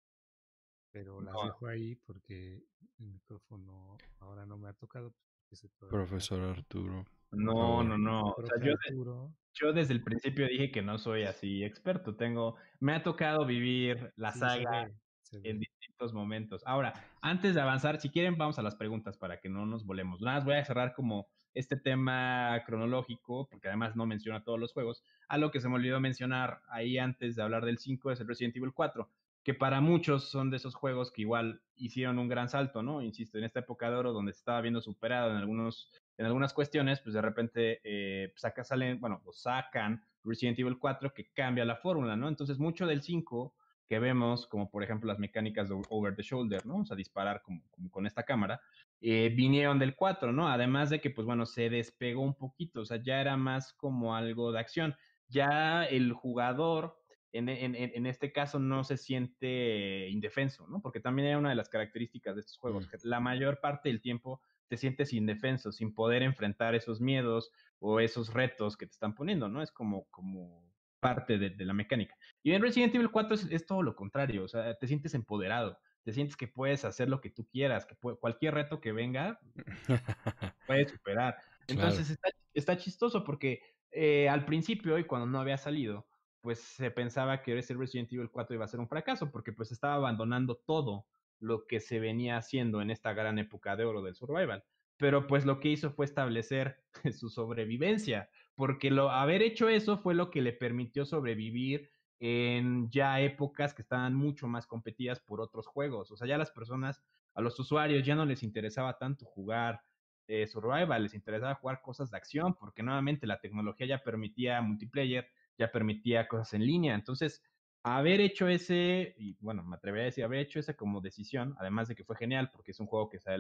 [0.91, 1.45] pero las no.
[1.45, 2.63] dejo ahí porque
[2.99, 5.15] el micrófono ahora no me ha tocado.
[5.51, 7.05] Pues, Profesor Arturo.
[7.31, 8.23] No, no, no.
[8.23, 12.17] O sea, yo, de, yo, desde el principio dije que no soy así experto.
[12.17, 14.91] Tengo, me ha tocado vivir la sí, saga.
[15.33, 16.63] En distintos momentos.
[16.67, 20.21] Ahora, antes de avanzar, si quieren, vamos a las preguntas para que no nos volemos.
[20.21, 24.73] Nada más voy a cerrar como este tema cronológico, porque además no menciona todos los
[24.73, 25.03] juegos.
[25.29, 28.57] Algo que se me olvidó mencionar ahí antes de hablar del 5 es el Resident
[28.57, 29.09] Evil 4,
[29.43, 33.03] que para muchos son de esos juegos que igual hicieron un gran salto, ¿no?
[33.03, 36.53] Insisto, en esta época de oro donde se estaba viendo superado en algunos en algunas
[36.53, 41.65] cuestiones, pues de repente eh, saca, salen, bueno, o sacan Resident Evil 4 que cambia
[41.65, 42.29] la fórmula, ¿no?
[42.29, 43.55] Entonces mucho del 5
[43.93, 46.79] que vemos, como por ejemplo las mecánicas de over the shoulder, ¿no?
[46.79, 48.59] O sea, disparar como, con esta cámara,
[49.03, 50.49] eh, vinieron del 4, ¿no?
[50.49, 54.17] Además de que, pues bueno, se despegó un poquito, o sea, ya era más como
[54.17, 54.97] algo de acción.
[55.29, 60.81] Ya el jugador, en, en, en este caso, no se siente indefenso, ¿no?
[60.81, 64.01] Porque también era una de las características de estos juegos, que la mayor parte del
[64.01, 69.15] tiempo te sientes indefenso, sin poder enfrentar esos miedos o esos retos que te están
[69.15, 69.61] poniendo, ¿no?
[69.61, 70.72] Es como, como
[71.03, 72.17] parte de, la mecánica.
[72.45, 76.13] Y en Resident Evil 4 es, todo lo contrario, o sea, te sientes empoderado, te
[76.13, 79.41] sientes que puedes hacer lo que tú quieras, que cualquier reto que venga,
[80.69, 81.37] puedes superar.
[81.67, 82.17] Entonces
[82.55, 86.07] está, chistoso porque eh, al principio y cuando no había salido,
[86.41, 89.73] pues se pensaba que ese Resident Evil 4 iba a ser un fracaso porque pues
[89.73, 91.07] estaba abandonando todo
[91.41, 94.63] lo que se venía haciendo en esta gran época de oro del survival.
[94.99, 96.81] Pero pues lo que hizo fue establecer
[97.13, 101.91] su sobrevivencia porque lo, haber hecho eso fue lo que le permitió sobrevivir
[102.21, 106.11] en ya épocas que estaban mucho más competidas por otros juegos.
[106.13, 107.03] O sea, ya las personas,
[107.35, 109.83] a los usuarios ya no les interesaba tanto jugar
[110.29, 115.29] eh, survival, les interesaba jugar cosas de acción, porque nuevamente la tecnología ya permitía multiplayer,
[115.59, 116.95] ya permitía cosas en línea.
[116.95, 117.43] Entonces,
[117.83, 121.89] haber hecho ese, y bueno, me atrevería a decir, haber hecho esa como decisión, además
[121.89, 123.31] de que fue genial, porque es un juego que se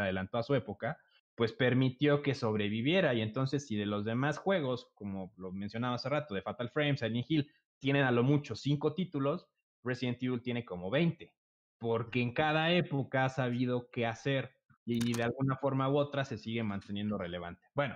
[0.00, 0.98] adelantó a su época,
[1.38, 3.14] pues permitió que sobreviviera.
[3.14, 6.96] Y entonces, si de los demás juegos, como lo mencionaba hace rato, de Fatal Frame,
[6.96, 9.48] Silent Hill, tienen a lo mucho cinco títulos,
[9.84, 11.32] Resident Evil tiene como 20,
[11.78, 16.38] porque en cada época ha sabido qué hacer y de alguna forma u otra se
[16.38, 17.68] sigue manteniendo relevante.
[17.72, 17.94] Bueno,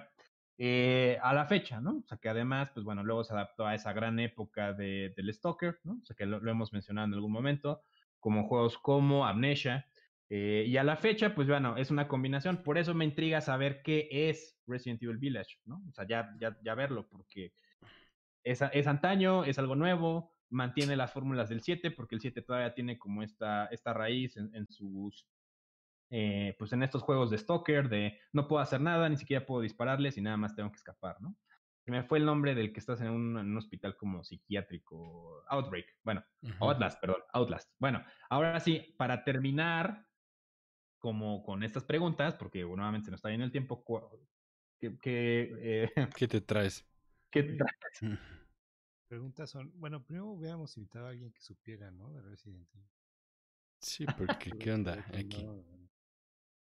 [0.57, 1.99] eh, a la fecha, ¿no?
[1.99, 5.35] O sea que además, pues bueno, luego se adaptó a esa gran época de, del
[5.35, 5.95] Stalker, ¿no?
[6.01, 7.83] O sea que lo, lo hemos mencionado en algún momento,
[8.21, 9.89] como juegos como Amnesia,
[10.35, 12.63] eh, y a la fecha, pues bueno, es una combinación.
[12.63, 15.85] Por eso me intriga saber qué es Resident Evil Village, ¿no?
[15.87, 17.53] O sea, ya, ya, ya verlo, porque
[18.43, 22.73] es, es antaño, es algo nuevo, mantiene las fórmulas del 7, porque el 7 todavía
[22.73, 25.29] tiene como esta, esta raíz en, sus,
[26.09, 29.61] eh, pues en estos juegos de Stalker, de no puedo hacer nada, ni siquiera puedo
[29.61, 31.37] dispararles y nada más tengo que escapar, ¿no?
[31.85, 35.97] Me fue el nombre del que estás en un, en un hospital como psiquiátrico, Outbreak,
[36.03, 36.25] bueno,
[36.61, 37.71] Outlast, perdón, Outlast.
[37.79, 40.07] Bueno, ahora sí, para terminar,
[41.03, 43.85] como con estas preguntas, porque nuevamente se nos está yendo el tiempo,
[44.79, 46.87] ¿qué, qué, eh, ¿Qué te traes?
[47.31, 48.01] ¿Qué te traes?
[49.09, 52.11] Preguntas son, bueno, primero hubiéramos invitado a alguien que supiera, ¿no?
[52.13, 52.89] De Resident Evil.
[53.81, 55.45] Sí, porque ¿qué onda aquí?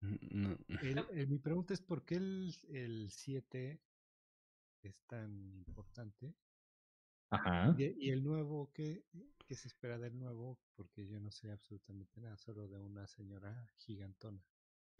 [0.00, 3.82] mi pregunta es por qué el 7
[4.82, 6.32] es tan importante
[7.30, 7.74] Ajá.
[7.76, 9.04] Y, el nuevo, ¿qué,
[9.46, 10.58] ¿qué, se espera del nuevo?
[10.74, 14.40] Porque yo no sé absolutamente nada, solo de una señora gigantona.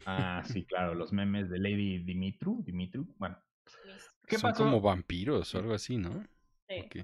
[0.05, 3.37] Ah, sí, claro, los memes de Lady Dimitru, Dimitru, bueno.
[4.27, 6.23] ¿Qué Son como vampiros o algo así, ¿no?
[6.67, 7.03] Sí.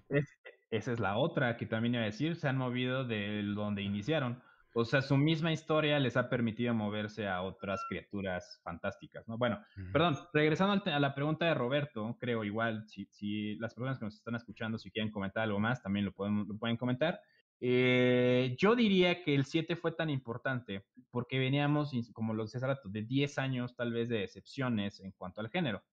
[0.69, 4.41] esa es la otra que también iba a decir, se han movido de donde iniciaron.
[4.77, 9.37] O sea, su misma historia les ha permitido moverse a otras criaturas fantásticas, ¿no?
[9.37, 9.63] Bueno,
[9.93, 14.15] perdón, regresando a la pregunta de Roberto, creo igual, si, si, las personas que nos
[14.15, 17.21] están escuchando, si quieren comentar algo más, también lo pueden, lo pueden comentar.
[17.61, 22.89] Eh, yo diría que el 7 fue tan importante porque veníamos, como lo decía rato,
[22.89, 25.85] de 10 años tal vez de excepciones en cuanto al género.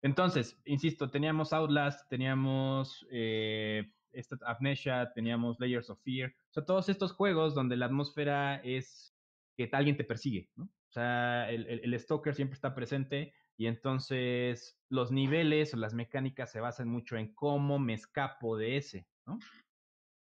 [0.00, 6.88] Entonces, insisto, teníamos Outlast, teníamos eh, esta Amnesia, teníamos Layers of Fear, o sea, todos
[6.88, 9.14] estos juegos donde la atmósfera es
[9.56, 10.64] que alguien te persigue, ¿no?
[10.64, 16.50] O sea, el, el, stalker siempre está presente y entonces los niveles o las mecánicas
[16.50, 19.38] se basan mucho en cómo me escapo de ese, ¿no?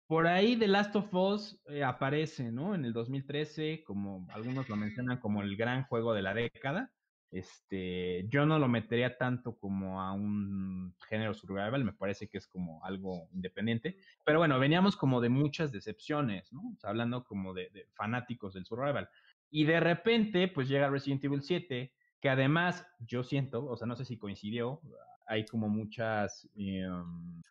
[0.06, 2.74] Por ahí The Last of Us eh, aparece, ¿no?
[2.74, 6.92] En el 2013, como algunos lo mencionan como el gran juego de la década.
[7.34, 12.46] Este, yo no lo metería tanto como a un género survival, me parece que es
[12.46, 13.96] como algo independiente.
[14.22, 16.76] Pero bueno, veníamos como de muchas decepciones, ¿no?
[16.84, 19.08] hablando como de, fanáticos del survival.
[19.50, 23.96] Y de repente, pues llega Resident Evil 7, que además yo siento, o sea, no
[23.96, 24.80] sé si coincidió,
[25.26, 27.42] hay como muchas, em,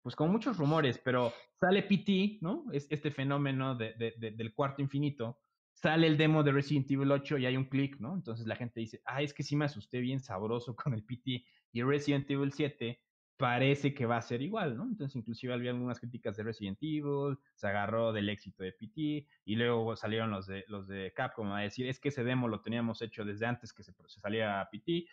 [0.00, 2.66] pues como muchos rumores, pero sale PT, ¿no?
[2.72, 5.40] Es este fenómeno del cuarto infinito,
[5.74, 8.14] sale el demo de Resident Evil 8 y hay un clic, ¿no?
[8.14, 11.44] Entonces la gente dice, ah, es que sí me asusté bien sabroso con el PT
[11.72, 13.00] y Resident Evil 7
[13.36, 14.84] parece que va a ser igual, ¿no?
[14.84, 19.56] Entonces inclusive había algunas críticas de Resident Evil, se agarró del éxito de PT y
[19.56, 23.02] luego salieron los de, los de Capcom a decir, es que ese demo lo teníamos
[23.02, 25.06] hecho desde antes que se, se saliera PT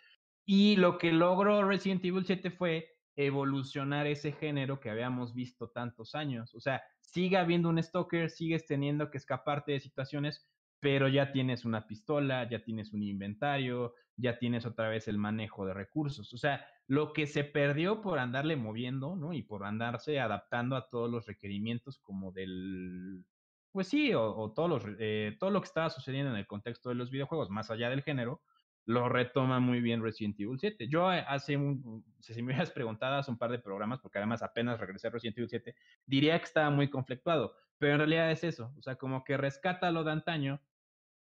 [0.44, 6.14] y lo que logró Resident Evil 7 fue evolucionar ese género que habíamos visto tantos
[6.14, 6.54] años.
[6.54, 10.46] O sea, sigue habiendo un stalker, sigues teniendo que escaparte de situaciones,
[10.82, 15.64] pero ya tienes una pistola, ya tienes un inventario, ya tienes otra vez el manejo
[15.64, 16.34] de recursos.
[16.34, 19.32] O sea, lo que se perdió por andarle moviendo, ¿no?
[19.32, 23.24] Y por andarse adaptando a todos los requerimientos como del,
[23.70, 26.96] pues sí, o, todos los, eh, todo lo que estaba sucediendo en el contexto de
[26.96, 28.42] los videojuegos, más allá del género,
[28.84, 30.88] lo retoma muy bien Resident Evil 7.
[30.88, 34.80] Yo eh, hace un, si me hubieras preguntado un par de programas, porque además apenas
[34.80, 35.76] regresé a Resident Evil 7,
[36.06, 39.92] diría que estaba muy conflictuado, pero en realidad es eso, o sea, como que rescata
[39.92, 40.60] lo de antaño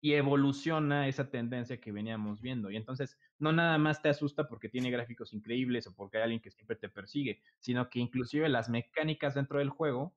[0.00, 2.70] y evoluciona esa tendencia que veníamos viendo.
[2.70, 6.40] Y entonces no nada más te asusta porque tiene gráficos increíbles o porque hay alguien
[6.40, 10.14] que siempre te persigue, sino que inclusive las mecánicas dentro del juego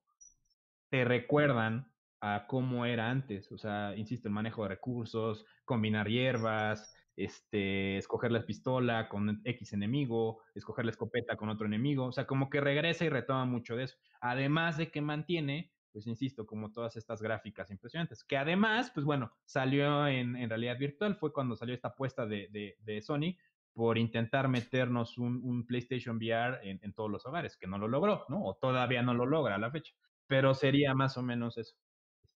[0.90, 3.52] te recuerdan a cómo era antes.
[3.52, 9.74] O sea, insisto, el manejo de recursos, combinar hierbas, este, escoger la pistola con X
[9.74, 12.06] enemigo, escoger la escopeta con otro enemigo.
[12.06, 13.98] O sea, como que regresa y retoma mucho de eso.
[14.22, 18.24] Además de que mantiene, pues insisto, como todas estas gráficas impresionantes.
[18.24, 21.16] Que además, pues bueno, salió en, en realidad virtual.
[21.16, 23.38] Fue cuando salió esta apuesta de, de, Sony
[23.74, 27.88] por intentar meternos un, un PlayStation VR en, en, todos los hogares, que no lo
[27.88, 28.44] logró, ¿no?
[28.44, 29.94] O todavía no lo logra a la fecha.
[30.28, 31.76] Pero sería más o menos eso.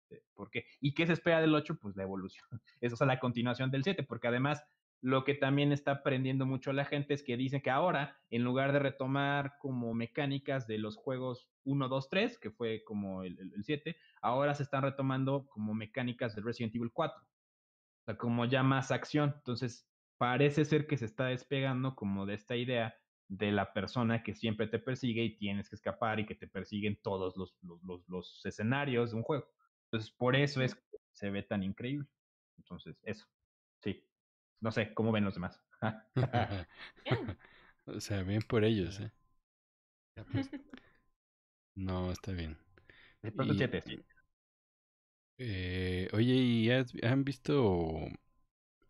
[0.09, 0.67] Este, ¿Por qué?
[0.81, 1.79] ¿Y qué se espera del 8?
[1.81, 2.47] Pues la evolución.
[2.81, 4.63] Es la continuación del 7, porque además
[5.03, 8.73] lo que también está aprendiendo mucho la gente es que dicen que ahora, en lugar
[8.73, 13.65] de retomar como mecánicas de los juegos 1, 2, 3, que fue como el, el,
[13.65, 17.23] 7, ahora se están retomando como mecánicas de Resident Evil 4.
[17.23, 19.35] O sea, como ya más acción.
[19.37, 19.89] Entonces,
[20.19, 22.95] parece ser que se está despegando como de esta idea
[23.29, 26.99] de la persona que siempre te persigue y tienes que escapar y que te persiguen
[27.03, 29.49] todos los, los, los, los escenarios de un juego.
[29.85, 32.09] Entonces, por eso es que se ve tan increíble.
[32.59, 33.27] Entonces, eso.
[33.83, 34.05] Sí.
[34.61, 35.61] No sé, ¿cómo ven los demás?
[37.87, 39.13] o sea, bien por ellos, ¿eh?
[40.33, 40.51] Pues.
[41.75, 42.57] No, está bien.
[43.23, 44.05] Y, sí.
[45.39, 48.07] eh, oye, ¿y han visto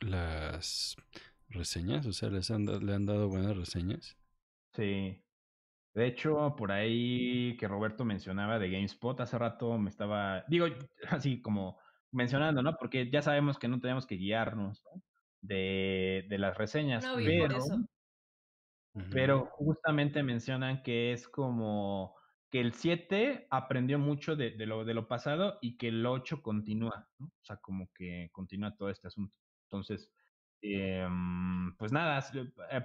[0.01, 0.97] las
[1.49, 2.07] reseñas?
[2.07, 4.17] O sea, ¿les han, ¿le han dado buenas reseñas?
[4.75, 5.21] Sí.
[5.95, 10.67] De hecho, por ahí que Roberto mencionaba de GameSpot, hace rato me estaba, digo,
[11.09, 11.79] así como
[12.13, 12.77] mencionando, ¿no?
[12.77, 14.85] Porque ya sabemos que no tenemos que guiarnos
[15.41, 17.59] de, de, las reseñas, no, pero,
[19.11, 22.17] pero justamente mencionan que es como
[22.51, 26.43] que el 7 aprendió mucho de, de, lo, de lo pasado y que el 8
[26.43, 27.27] continúa, ¿no?
[27.27, 29.37] O sea, como que continúa todo este asunto.
[29.65, 30.11] Entonces,
[30.63, 31.07] eh,
[31.79, 32.25] pues nada,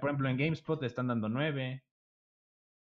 [0.00, 1.84] por ejemplo, en GameSpot le están dando 9,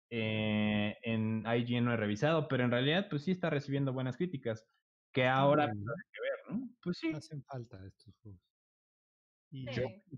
[0.10, 4.66] eh, en IGN no he revisado, pero en realidad pues sí está recibiendo buenas críticas.
[5.12, 6.70] Que ahora hay que ver, ¿no?
[6.82, 7.12] Pues sí.
[7.14, 8.47] Hacen falta estos juegos.
[9.50, 9.66] ¿Y,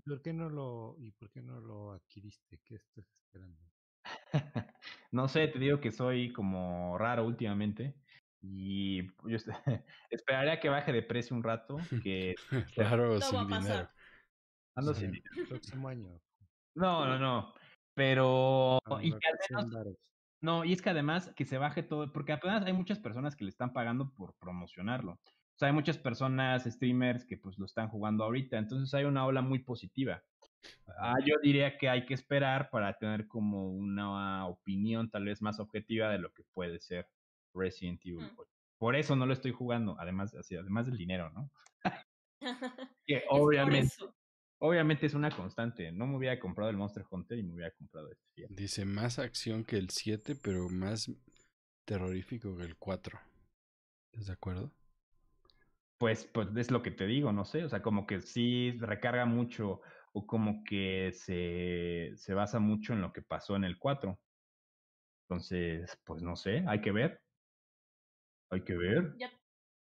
[0.04, 2.58] por qué no lo y por qué no lo adquiriste?
[2.64, 3.62] ¿Qué estás esperando?
[5.12, 7.94] no sé, te digo que soy como raro últimamente
[8.42, 9.36] y yo
[10.10, 12.34] esperaría que baje de precio un rato, que
[12.74, 13.88] claro, sin dinero.
[14.74, 15.34] Ando sin dinero.
[15.36, 16.20] El próximo año.
[16.74, 17.54] No, no, no.
[17.94, 18.78] Pero.
[19.02, 19.18] y que
[20.42, 23.44] no, y es que además que se baje todo, porque apenas hay muchas personas que
[23.44, 25.20] le están pagando por promocionarlo.
[25.60, 28.56] O sea, hay muchas personas, streamers, que pues lo están jugando ahorita.
[28.56, 30.24] Entonces hay una ola muy positiva.
[30.98, 35.60] Ah, yo diría que hay que esperar para tener como una opinión tal vez más
[35.60, 37.10] objetiva de lo que puede ser
[37.52, 38.24] Resident Evil.
[38.24, 38.36] Mm.
[38.78, 41.50] Por eso no lo estoy jugando, además, así, además del dinero, ¿no?
[43.06, 43.92] que obviamente
[44.60, 45.92] obviamente es una constante.
[45.92, 48.46] No me hubiera comprado el Monster Hunter y me hubiera comprado este.
[48.48, 51.12] Dice más acción que el 7, pero más
[51.84, 53.20] terrorífico que el 4.
[54.10, 54.72] ¿Estás de acuerdo?
[56.00, 57.62] Pues, pues es lo que te digo, no sé.
[57.62, 59.82] O sea, como que sí recarga mucho
[60.14, 64.18] o como que se, se basa mucho en lo que pasó en el 4.
[65.28, 67.20] Entonces, pues no sé, hay que ver.
[68.48, 69.14] Hay que ver.
[69.18, 69.30] Ya,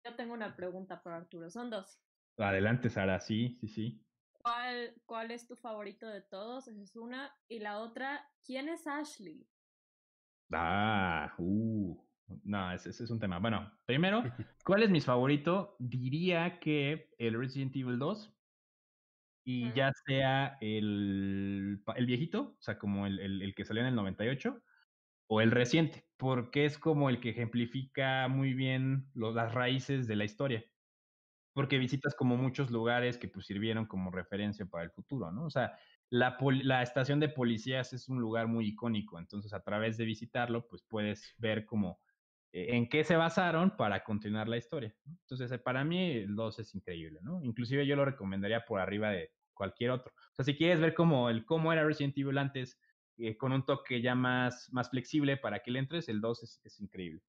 [0.05, 1.49] ya tengo una pregunta para Arturo.
[1.49, 2.03] Son dos.
[2.37, 4.05] Adelante, Sara, sí, sí, sí.
[4.43, 6.67] ¿Cuál, ¿Cuál es tu favorito de todos?
[6.67, 7.33] Esa es una.
[7.47, 9.47] Y la otra, ¿quién es Ashley?
[10.53, 12.10] Ah, uh.
[12.45, 13.39] No, ese, ese, es un tema.
[13.39, 14.23] Bueno, primero,
[14.65, 15.77] ¿cuál es mi favorito?
[15.79, 18.37] Diría que el Resident Evil 2.
[19.43, 23.89] Y ya sea el, el viejito, o sea, como el, el, el, que salió en
[23.89, 24.63] el 98,
[25.27, 30.17] o el reciente, porque es como el que ejemplifica muy bien lo, las raíces de
[30.17, 30.65] la historia
[31.53, 35.45] porque visitas como muchos lugares que pues sirvieron como referencia para el futuro, ¿no?
[35.45, 35.79] O sea,
[36.09, 40.67] la, la estación de policías es un lugar muy icónico, entonces a través de visitarlo
[40.69, 42.01] pues puedes ver como
[42.53, 44.95] en qué se basaron para continuar la historia.
[45.07, 47.43] Entonces, eh, para mí el 2 es increíble, ¿no?
[47.43, 50.13] Inclusive yo lo recomendaría por arriba de cualquier otro.
[50.17, 52.81] O sea, si quieres ver cómo, el, cómo era Resident Evil antes,
[53.19, 56.61] eh, con un toque ya más, más flexible para que le entres, el 2 es,
[56.65, 57.23] es increíble.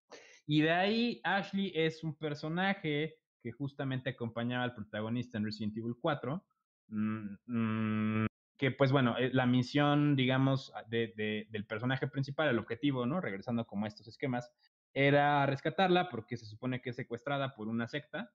[0.47, 5.95] Y de ahí, Ashley es un personaje que justamente acompañaba al protagonista en Resident Evil
[5.99, 6.45] 4.
[6.87, 8.25] Mmm, mmm,
[8.57, 13.19] que pues bueno, eh, la misión, digamos, de, del personaje principal, el objetivo, ¿no?
[13.19, 14.53] Regresando como a estos esquemas,
[14.93, 18.33] era rescatarla porque se supone que es secuestrada por una secta,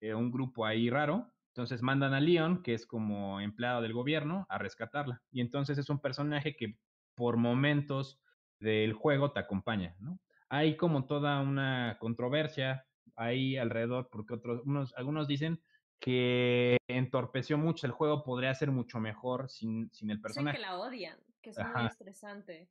[0.00, 1.32] eh, un grupo ahí raro.
[1.48, 5.22] Entonces mandan a Leon, que es como empleado del gobierno, a rescatarla.
[5.30, 6.78] Y entonces es un personaje que
[7.14, 8.20] por momentos
[8.58, 10.18] del juego te acompaña, ¿no?
[10.48, 15.62] Hay como toda una controversia ahí alrededor, porque otros, unos, algunos dicen
[15.98, 20.58] que entorpeció mucho el juego, podría ser mucho mejor sin, sin el personaje.
[20.58, 22.68] Dicen que la odian, que es muy estresante.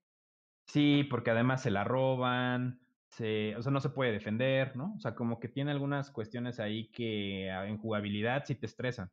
[0.66, 2.80] Sí, porque además se la roban,
[3.12, 4.93] se, o sea, no se puede defender, ¿no?
[4.95, 9.12] O sea, como que tiene algunas cuestiones ahí que ah, en jugabilidad sí te estresan.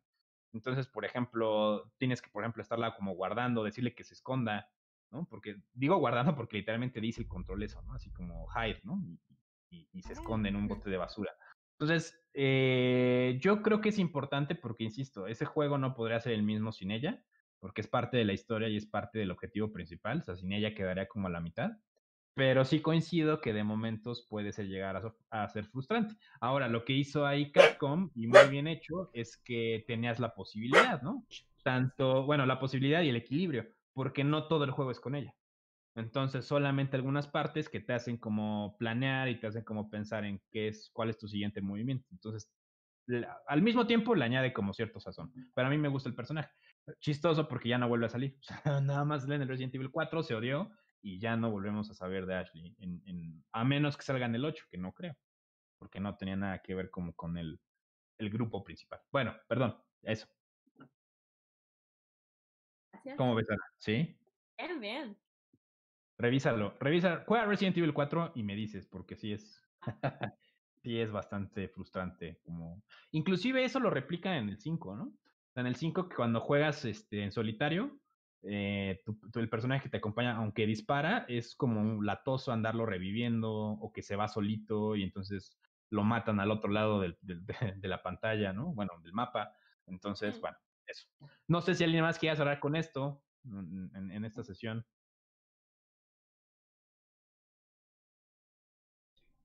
[0.53, 4.69] Entonces, por ejemplo, tienes que, por ejemplo, estarla como guardando, decirle que se esconda,
[5.11, 5.25] ¿no?
[5.25, 7.93] Porque digo guardando porque literalmente dice el control eso, ¿no?
[7.93, 8.99] Así como hide, ¿no?
[9.69, 11.31] Y, y, se esconde en un bote de basura.
[11.77, 16.43] Entonces, eh, yo creo que es importante porque, insisto, ese juego no podría ser el
[16.43, 17.23] mismo sin ella,
[17.59, 20.51] porque es parte de la historia y es parte del objetivo principal, o sea, sin
[20.51, 21.71] ella quedaría como a la mitad.
[22.39, 26.15] Pero sí coincido que de momentos puede ser llegar a, ser frustrante.
[26.39, 31.01] Ahora, lo que hizo ahí Capcom, y muy bien hecho, es que tenías la posibilidad,
[31.01, 31.25] ¿no?
[31.63, 35.35] Tanto, bueno, la posibilidad y el equilibrio, porque no todo el juego es con ella.
[35.95, 40.41] Entonces, solamente algunas partes que te hacen como planear y te hacen como pensar en
[40.49, 42.07] qué es, cuál es tu siguiente movimiento.
[42.09, 42.49] Entonces,
[43.47, 45.33] al mismo tiempo le añade como cierto sazón.
[45.53, 46.51] Pero a mí me gusta el personaje.
[47.01, 48.37] Chistoso porque ya no vuelve a salir.
[48.65, 50.71] Nada más en el Resident Evil 4 se odió
[51.01, 52.75] y ya no volvemos a saber de Ashley.
[52.79, 55.15] En, en, a menos que salga en el 8, que no creo.
[55.77, 57.59] Porque no tenía nada que ver como con el,
[58.17, 59.01] el grupo principal.
[59.11, 60.27] Bueno, perdón, eso.
[62.91, 63.17] Gracias.
[63.17, 63.47] ¿Cómo ves,
[63.77, 64.17] ¿Sí?
[64.57, 65.17] Bien, bien.
[66.17, 66.77] Revísalo.
[66.79, 69.63] Revisa, juega Resident Evil 4 y me dices, porque sí es.
[70.83, 72.39] sí es bastante frustrante.
[72.43, 72.83] Como...
[73.11, 75.13] Inclusive eso lo replica en el 5, ¿no?
[75.55, 77.99] en el 5 que cuando juegas este, en solitario,
[78.43, 79.01] eh,
[79.35, 84.01] el personaje que te acompaña, aunque dispara, es como un latoso andarlo reviviendo o que
[84.01, 85.57] se va solito y entonces
[85.89, 88.73] lo matan al otro lado del, del, de, la pantalla, ¿no?
[88.73, 89.53] Bueno, del mapa.
[89.87, 91.07] Entonces, bueno, eso.
[91.47, 94.85] No sé si alguien más quiere hablar con esto en, en, en esta sesión.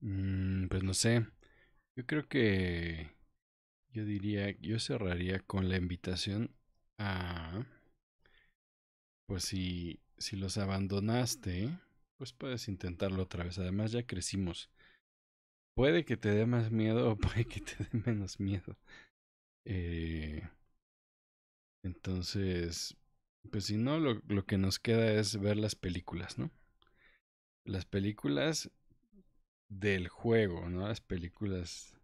[0.01, 1.27] Mm, pues no sé.
[1.97, 3.11] Yo creo que
[3.91, 6.55] yo diría, yo cerraría con la invitación
[6.99, 7.65] a,
[9.27, 11.71] pues si, si los abandonaste,
[12.19, 13.59] pues puedes intentarlo otra vez.
[13.59, 14.71] Además ya crecimos.
[15.75, 18.77] Puede que te dé más miedo o puede que te dé menos miedo.
[19.65, 20.43] Eh,
[21.83, 22.97] entonces,
[23.51, 26.51] pues si no, lo, lo que nos queda es ver las películas, ¿no?
[27.65, 28.71] Las películas
[29.69, 30.87] del juego, ¿no?
[30.89, 31.95] Las películas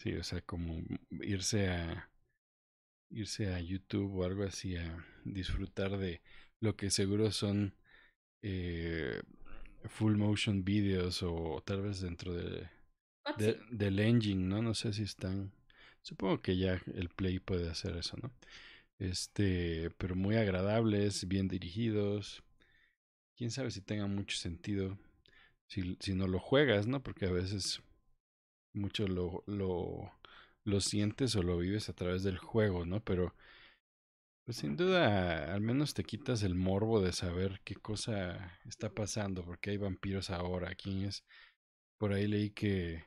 [0.00, 0.82] Sí, o sea, como
[1.20, 2.09] irse a
[3.10, 6.20] irse a YouTube o algo así a disfrutar de
[6.60, 7.74] lo que seguro son
[8.42, 9.20] eh,
[9.88, 12.68] full motion videos o tal vez dentro de,
[13.38, 14.62] de, del engine, ¿no?
[14.62, 15.52] No sé si están.
[16.02, 18.32] Supongo que ya el Play puede hacer eso, ¿no?
[18.98, 22.42] Este, pero muy agradables, bien dirigidos.
[23.36, 24.98] Quién sabe si tenga mucho sentido
[25.70, 27.02] si, si no lo juegas, ¿no?
[27.02, 27.80] Porque a veces
[28.74, 30.12] mucho lo, lo,
[30.64, 33.00] lo sientes o lo vives a través del juego, ¿no?
[33.02, 33.34] Pero
[34.44, 39.44] pues sin duda al menos te quitas el morbo de saber qué cosa está pasando,
[39.44, 41.24] porque hay vampiros ahora, quién es.
[41.98, 43.04] Por ahí leí que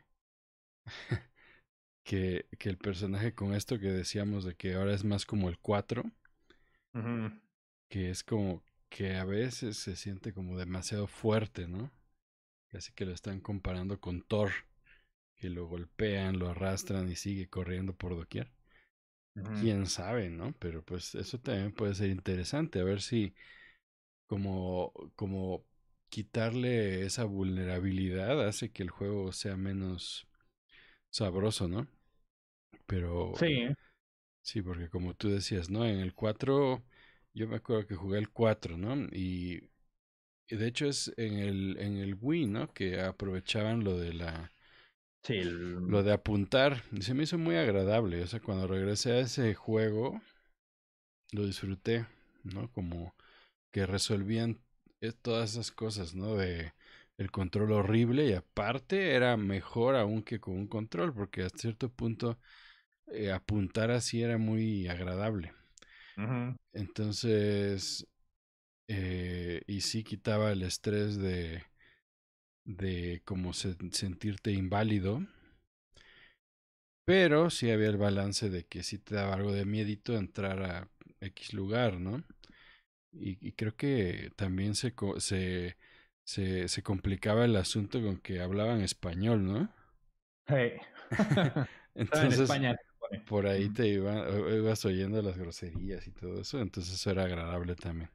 [2.04, 5.58] que, que el personaje con esto que decíamos de que ahora es más como el
[5.60, 6.04] 4,
[7.90, 11.92] que es como que a veces se siente como demasiado fuerte, ¿no?
[12.74, 14.52] Así que lo están comparando con Thor
[15.44, 18.50] que lo golpean, lo arrastran y sigue corriendo por doquier.
[19.60, 20.54] Quién sabe, ¿no?
[20.58, 23.36] Pero pues eso también puede ser interesante, a ver si
[24.26, 25.66] como, como
[26.08, 30.30] quitarle esa vulnerabilidad hace que el juego sea menos
[31.10, 31.90] sabroso, ¿no?
[32.86, 33.34] Pero...
[33.38, 33.68] Sí.
[34.44, 35.86] Sí, porque como tú decías, ¿no?
[35.86, 36.82] En el 4,
[37.34, 38.96] yo me acuerdo que jugué el 4, ¿no?
[39.12, 39.72] Y,
[40.48, 42.74] y de hecho es en el, en el Wii, ¿no?
[42.74, 44.53] Que aprovechaban lo de la
[45.24, 46.84] Sí, lo de apuntar.
[47.00, 48.22] Se me hizo muy agradable.
[48.22, 50.22] O sea, cuando regresé a ese juego,
[51.32, 52.06] lo disfruté,
[52.44, 52.72] ¿no?
[52.72, 53.16] Como
[53.72, 54.60] que resolvían
[55.02, 56.36] eh, todas esas cosas, ¿no?
[56.36, 56.74] De
[57.18, 61.90] el control horrible y aparte era mejor aún que con un control, porque a cierto
[61.90, 62.40] punto
[63.08, 65.54] eh, apuntar así era muy agradable.
[66.74, 68.08] Entonces,
[68.88, 71.64] eh, y sí quitaba el estrés de
[72.66, 75.22] de como sentirte inválido.
[77.06, 80.90] Pero sí había el balance de que si te daba algo de miedito entrar a
[81.22, 82.24] X lugar, ¿no?
[83.14, 85.78] Y, creo que también se, se,
[86.26, 89.70] se, se complicaba el asunto con que hablaban español, ¿no?
[90.48, 90.80] Hey.
[92.10, 92.76] Estaba en Entonces, España.
[93.26, 97.26] por ahí te iba, o- ibas oyendo las groserías y todo eso, entonces eso era
[97.26, 98.12] agradable también.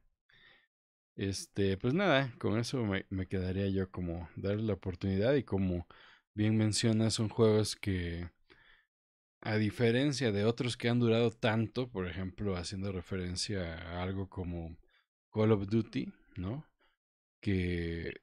[1.19, 5.87] Este, pues nada, con eso me, me quedaría yo como darle la oportunidad y como
[6.33, 8.31] bien mencionas, son juegos que,
[9.41, 14.77] a diferencia de otros que han durado tanto, por ejemplo, haciendo referencia a algo como
[15.33, 16.67] Call of Duty, ¿no?
[17.41, 18.15] Que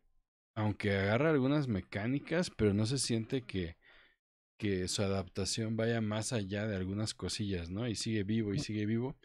[0.56, 3.78] aunque agarra algunas mecánicas, pero no se siente que,
[4.58, 7.88] que su adaptación vaya más allá de algunas cosillas, ¿no?
[7.88, 9.18] Y sigue vivo y sigue vivo.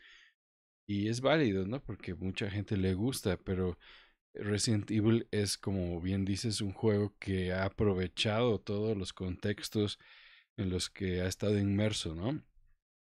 [0.90, 1.80] Y es válido, ¿no?
[1.80, 3.78] Porque mucha gente le gusta, pero
[4.34, 10.00] Resident Evil es, como bien dices, un juego que ha aprovechado todos los contextos
[10.56, 12.42] en los que ha estado inmerso, ¿no?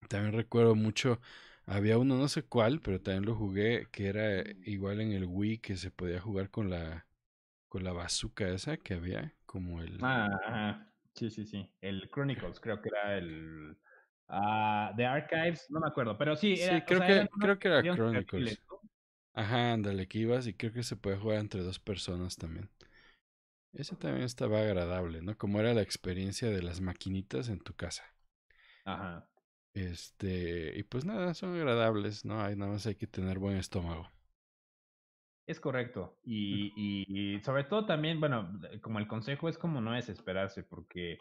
[0.07, 1.19] También recuerdo mucho,
[1.65, 5.57] había uno, no sé cuál, pero también lo jugué, que era igual en el Wii,
[5.57, 7.05] que se podía jugar con la,
[7.67, 9.99] con la bazooka esa que había, como el...
[10.01, 10.93] Ah, ajá.
[11.13, 11.69] Sí, sí, sí.
[11.81, 13.77] El Chronicles, creo que era el.
[14.27, 16.17] Ah The Archives, no me acuerdo.
[16.17, 18.61] Pero sí, Sí, era, o creo sea, que, unos creo que era Chronicles.
[19.33, 22.69] Ajá, ándale, que ibas y creo que se puede jugar entre dos personas también.
[23.73, 25.37] Ese también estaba agradable, ¿no?
[25.37, 28.03] Como era la experiencia de las maquinitas en tu casa.
[28.85, 29.27] Ajá.
[29.73, 32.41] Este, y pues nada, son agradables, ¿no?
[32.41, 34.09] Hay, nada más hay que tener buen estómago.
[35.45, 36.17] Es correcto.
[36.23, 41.19] Y, y, y sobre todo también, bueno, como el consejo es como no desesperarse, porque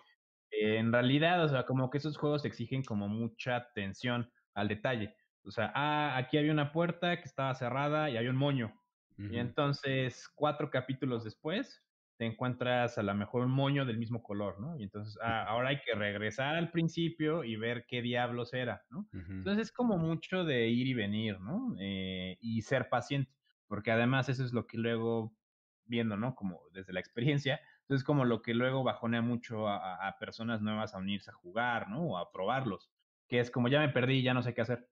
[0.61, 5.15] en realidad, o sea, como que esos juegos exigen como mucha atención al detalle.
[5.45, 8.75] O sea, ah, aquí había una puerta que estaba cerrada y había un moño.
[9.17, 11.85] Y entonces, cuatro capítulos después,
[12.17, 14.77] te encuentras a lo mejor un moño del mismo color, ¿no?
[14.77, 19.09] Y entonces, ah, ahora hay que regresar al principio y ver qué diablos era, ¿no?
[19.13, 21.75] Entonces es como mucho de ir y venir, ¿no?
[21.79, 23.33] Eh, y ser paciente,
[23.67, 25.37] porque además eso es lo que luego,
[25.85, 26.35] viendo, ¿no?
[26.35, 30.99] Como desde la experiencia, entonces como lo que luego bajonea mucho a, personas nuevas a
[30.99, 32.03] unirse a jugar, ¿no?
[32.03, 32.91] O a probarlos,
[33.29, 34.89] que es como ya me perdí, ya no sé qué hacer.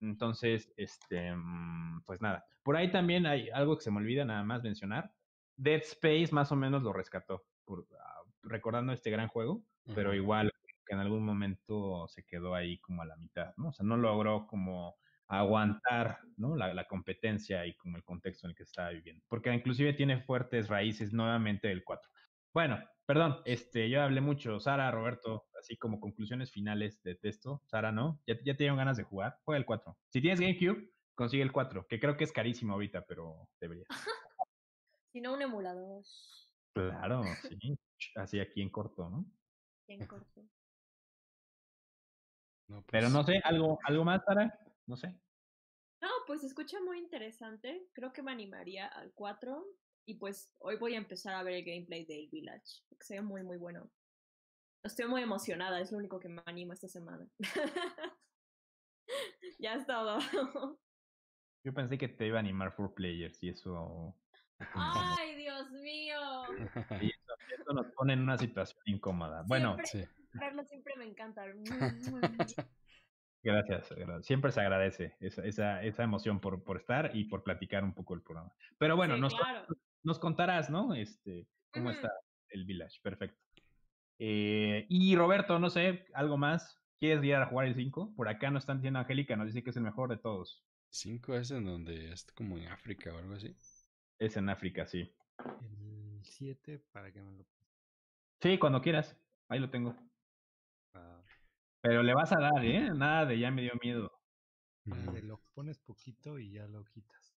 [0.00, 2.44] Entonces, este, mm, pues nada.
[2.64, 5.12] Por ahí también hay algo que se me olvida nada más mencionar.
[5.56, 9.62] Dead Space más o menos lo rescató, por, ah, recordando este gran juego,
[9.94, 10.52] pero igual
[10.84, 13.68] que en algún momento se quedó ahí como a la mitad, ¿no?
[13.68, 14.96] O sea, no logró como
[15.28, 16.56] aguantar, ¿no?
[16.56, 19.24] La, la competencia y como el contexto en el que estaba viviendo.
[19.28, 22.10] Porque inclusive tiene fuertes raíces nuevamente del 4.
[22.56, 24.58] Bueno, perdón, este, yo hablé mucho.
[24.60, 27.60] Sara, Roberto, así como conclusiones finales de texto.
[27.66, 28.22] Sara, ¿no?
[28.26, 29.38] ¿Ya, ya te dieron ganas de jugar?
[29.44, 29.94] Juega el 4.
[30.08, 33.86] Si tienes GameCube, consigue el 4, que creo que es carísimo ahorita, pero deberías.
[35.12, 36.02] Si no, un emulador.
[36.72, 37.20] Claro,
[37.60, 37.78] sí.
[38.14, 39.26] Así aquí en corto, ¿no?
[39.86, 40.40] Bien corto.
[42.68, 44.58] No, Pero pues, no sé, ¿algo, algo más, Sara?
[44.86, 45.08] No sé.
[46.00, 47.86] No, pues se escucha muy interesante.
[47.92, 49.62] Creo que me animaría al 4.
[50.06, 52.84] Y pues hoy voy a empezar a ver el gameplay del Village.
[52.90, 53.90] Que se ve muy, muy bueno.
[54.84, 57.28] Estoy muy emocionada, es lo único que me anima esta semana.
[59.58, 60.18] ya es todo.
[61.64, 64.16] Yo pensé que te iba a animar for players y eso.
[64.58, 66.20] ¡Ay, Dios mío!
[67.02, 69.42] y eso, eso nos pone en una situación incómoda.
[69.48, 70.38] Bueno, Siempre, sí.
[70.38, 71.44] verlo siempre me encanta.
[73.42, 74.26] gracias, gracias.
[74.26, 78.14] Siempre se agradece esa, esa, esa emoción por, por estar y por platicar un poco
[78.14, 78.54] el programa.
[78.78, 79.66] Pero bueno, Sí, nos, claro.
[80.06, 80.94] Nos contarás, ¿no?
[80.94, 82.10] Este, cómo está
[82.48, 83.00] el Village.
[83.02, 83.38] Perfecto.
[84.18, 86.80] Eh, y Roberto, no sé, algo más.
[86.98, 88.14] ¿Quieres ir a jugar el 5?
[88.16, 90.64] Por acá nos están diciendo Angélica, nos dice que es el mejor de todos.
[90.88, 93.54] Cinco es en donde es como en África o algo así.
[94.18, 95.12] Es en África, sí.
[95.60, 97.44] El 7 para que me lo
[98.40, 99.20] Sí, cuando quieras.
[99.48, 99.94] Ahí lo tengo.
[100.94, 101.22] ah,
[101.82, 102.90] Pero le vas a dar, ¿eh?
[102.94, 104.10] Nada de ya me dio miedo.
[105.22, 107.34] lo pones poquito y ya lo quitas.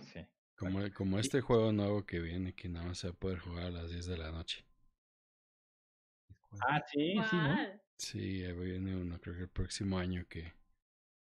[0.00, 0.20] Sí.
[0.56, 3.66] Como, como este juego nuevo que viene, que nada más se va a poder jugar
[3.66, 4.64] a las 10 de la noche.
[6.60, 7.56] Ah, sí, sí, ¿no?
[7.98, 10.52] Sí, ahí viene uno, creo que el próximo año que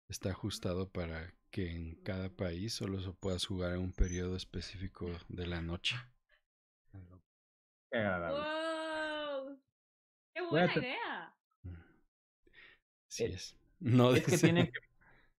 [0.08, 5.10] está ajustado para que en cada país solo se puedas jugar en un periodo específico
[5.28, 5.96] de la noche.
[7.90, 8.40] Qué agradable.
[8.40, 9.58] ¡Wow!
[10.34, 11.34] ¡Qué buena idea!
[13.08, 13.56] Así Eh, es.
[13.80, 14.78] No Es que dice- tienen que,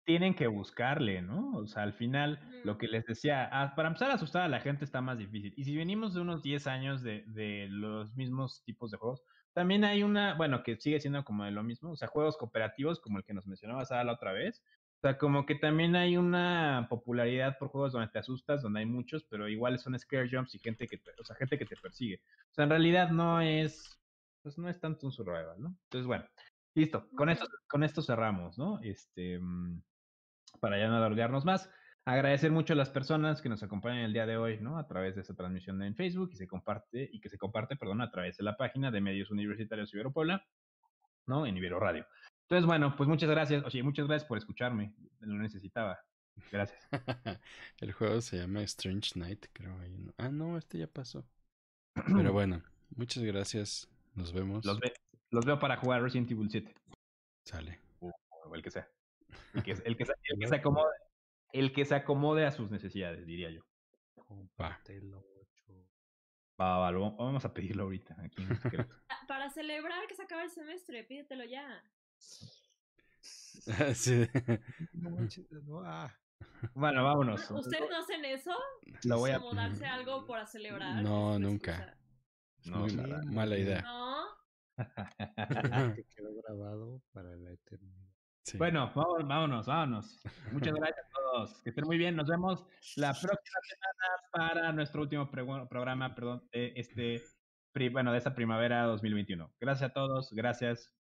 [0.04, 1.52] tienen que buscarle, ¿no?
[1.56, 4.60] O sea, al final, lo que les decía, ah, para empezar a asustar a la
[4.60, 5.54] gente está más difícil.
[5.56, 9.22] Y si venimos de unos 10 años de, de los mismos tipos de juegos,
[9.52, 13.00] también hay una, bueno, que sigue siendo como de lo mismo, o sea, juegos cooperativos
[13.00, 14.62] como el que nos mencionaba Sara la otra vez.
[14.96, 18.86] O sea, como que también hay una popularidad por juegos donde te asustas, donde hay
[18.86, 21.76] muchos, pero igual son scare jumps y gente que te, o sea, gente que te
[21.76, 22.22] persigue.
[22.52, 24.00] O sea, en realidad no es,
[24.42, 25.76] pues no es tanto un survival, ¿no?
[25.84, 26.24] Entonces, bueno,
[26.74, 27.08] listo.
[27.16, 28.80] Con esto, con esto cerramos, ¿no?
[28.82, 29.82] Este, mm,
[30.60, 31.70] para ya no alargarnos más.
[32.04, 34.76] Agradecer mucho a las personas que nos acompañan el día de hoy, ¿no?
[34.76, 38.00] A través de esta transmisión en Facebook y se comparte, y que se comparte, perdón,
[38.00, 40.44] a través de la página de Medios Universitarios Ibero Puebla,
[41.26, 41.46] ¿no?
[41.46, 42.04] En Ibero Radio.
[42.48, 43.64] Entonces, bueno, pues muchas gracias.
[43.64, 44.94] Oye, muchas gracias por escucharme.
[45.20, 46.00] Lo necesitaba.
[46.50, 46.88] Gracias.
[47.80, 49.78] el juego se llama Strange Night, creo.
[50.18, 51.24] Ah, no, este ya pasó.
[52.16, 52.62] Pero bueno,
[52.96, 53.88] muchas gracias.
[54.14, 54.64] Nos vemos.
[54.64, 54.80] Los,
[55.30, 56.74] los veo para jugar Resident Evil 7.
[57.44, 57.78] Sale.
[58.00, 58.88] O el que sea.
[59.54, 60.92] El que, el que, el que se acomode
[61.52, 63.62] el que se acomode a sus necesidades, diría yo.
[64.14, 65.24] Compártelo.
[66.60, 68.16] Va, va, vamos a pedirlo ahorita.
[68.22, 68.44] Aquí
[69.08, 71.84] ah, Para celebrar que se acaba el semestre, pídetelo ya.
[73.94, 74.26] sí.
[75.84, 76.12] Ah.
[76.74, 77.48] Bueno, vámonos.
[77.50, 78.56] ¿Ustedes no hacen eso?
[79.04, 81.02] Lo voy a darse algo para celebrar?
[81.02, 81.96] No, nunca.
[82.64, 83.82] No, muy mala, mala idea.
[83.82, 84.26] No.
[85.94, 88.01] que quedó grabado para la eternidad.
[88.58, 90.20] Bueno, vámonos, vámonos, vámonos.
[90.52, 91.62] Muchas gracias a todos.
[91.62, 92.16] Que estén muy bien.
[92.16, 92.64] Nos vemos
[92.96, 97.22] la próxima semana para nuestro último programa, perdón, de este,
[97.90, 99.52] bueno, de esta primavera 2021.
[99.60, 100.32] Gracias a todos.
[100.32, 100.92] Gracias.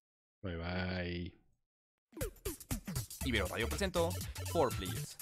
[0.42, 1.42] Bye bye.
[3.24, 4.10] Ibero Radio presentó
[4.52, 5.16] Four Players.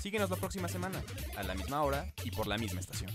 [0.00, 1.02] Síguenos la próxima semana,
[1.36, 3.10] a la misma hora y por la misma estación.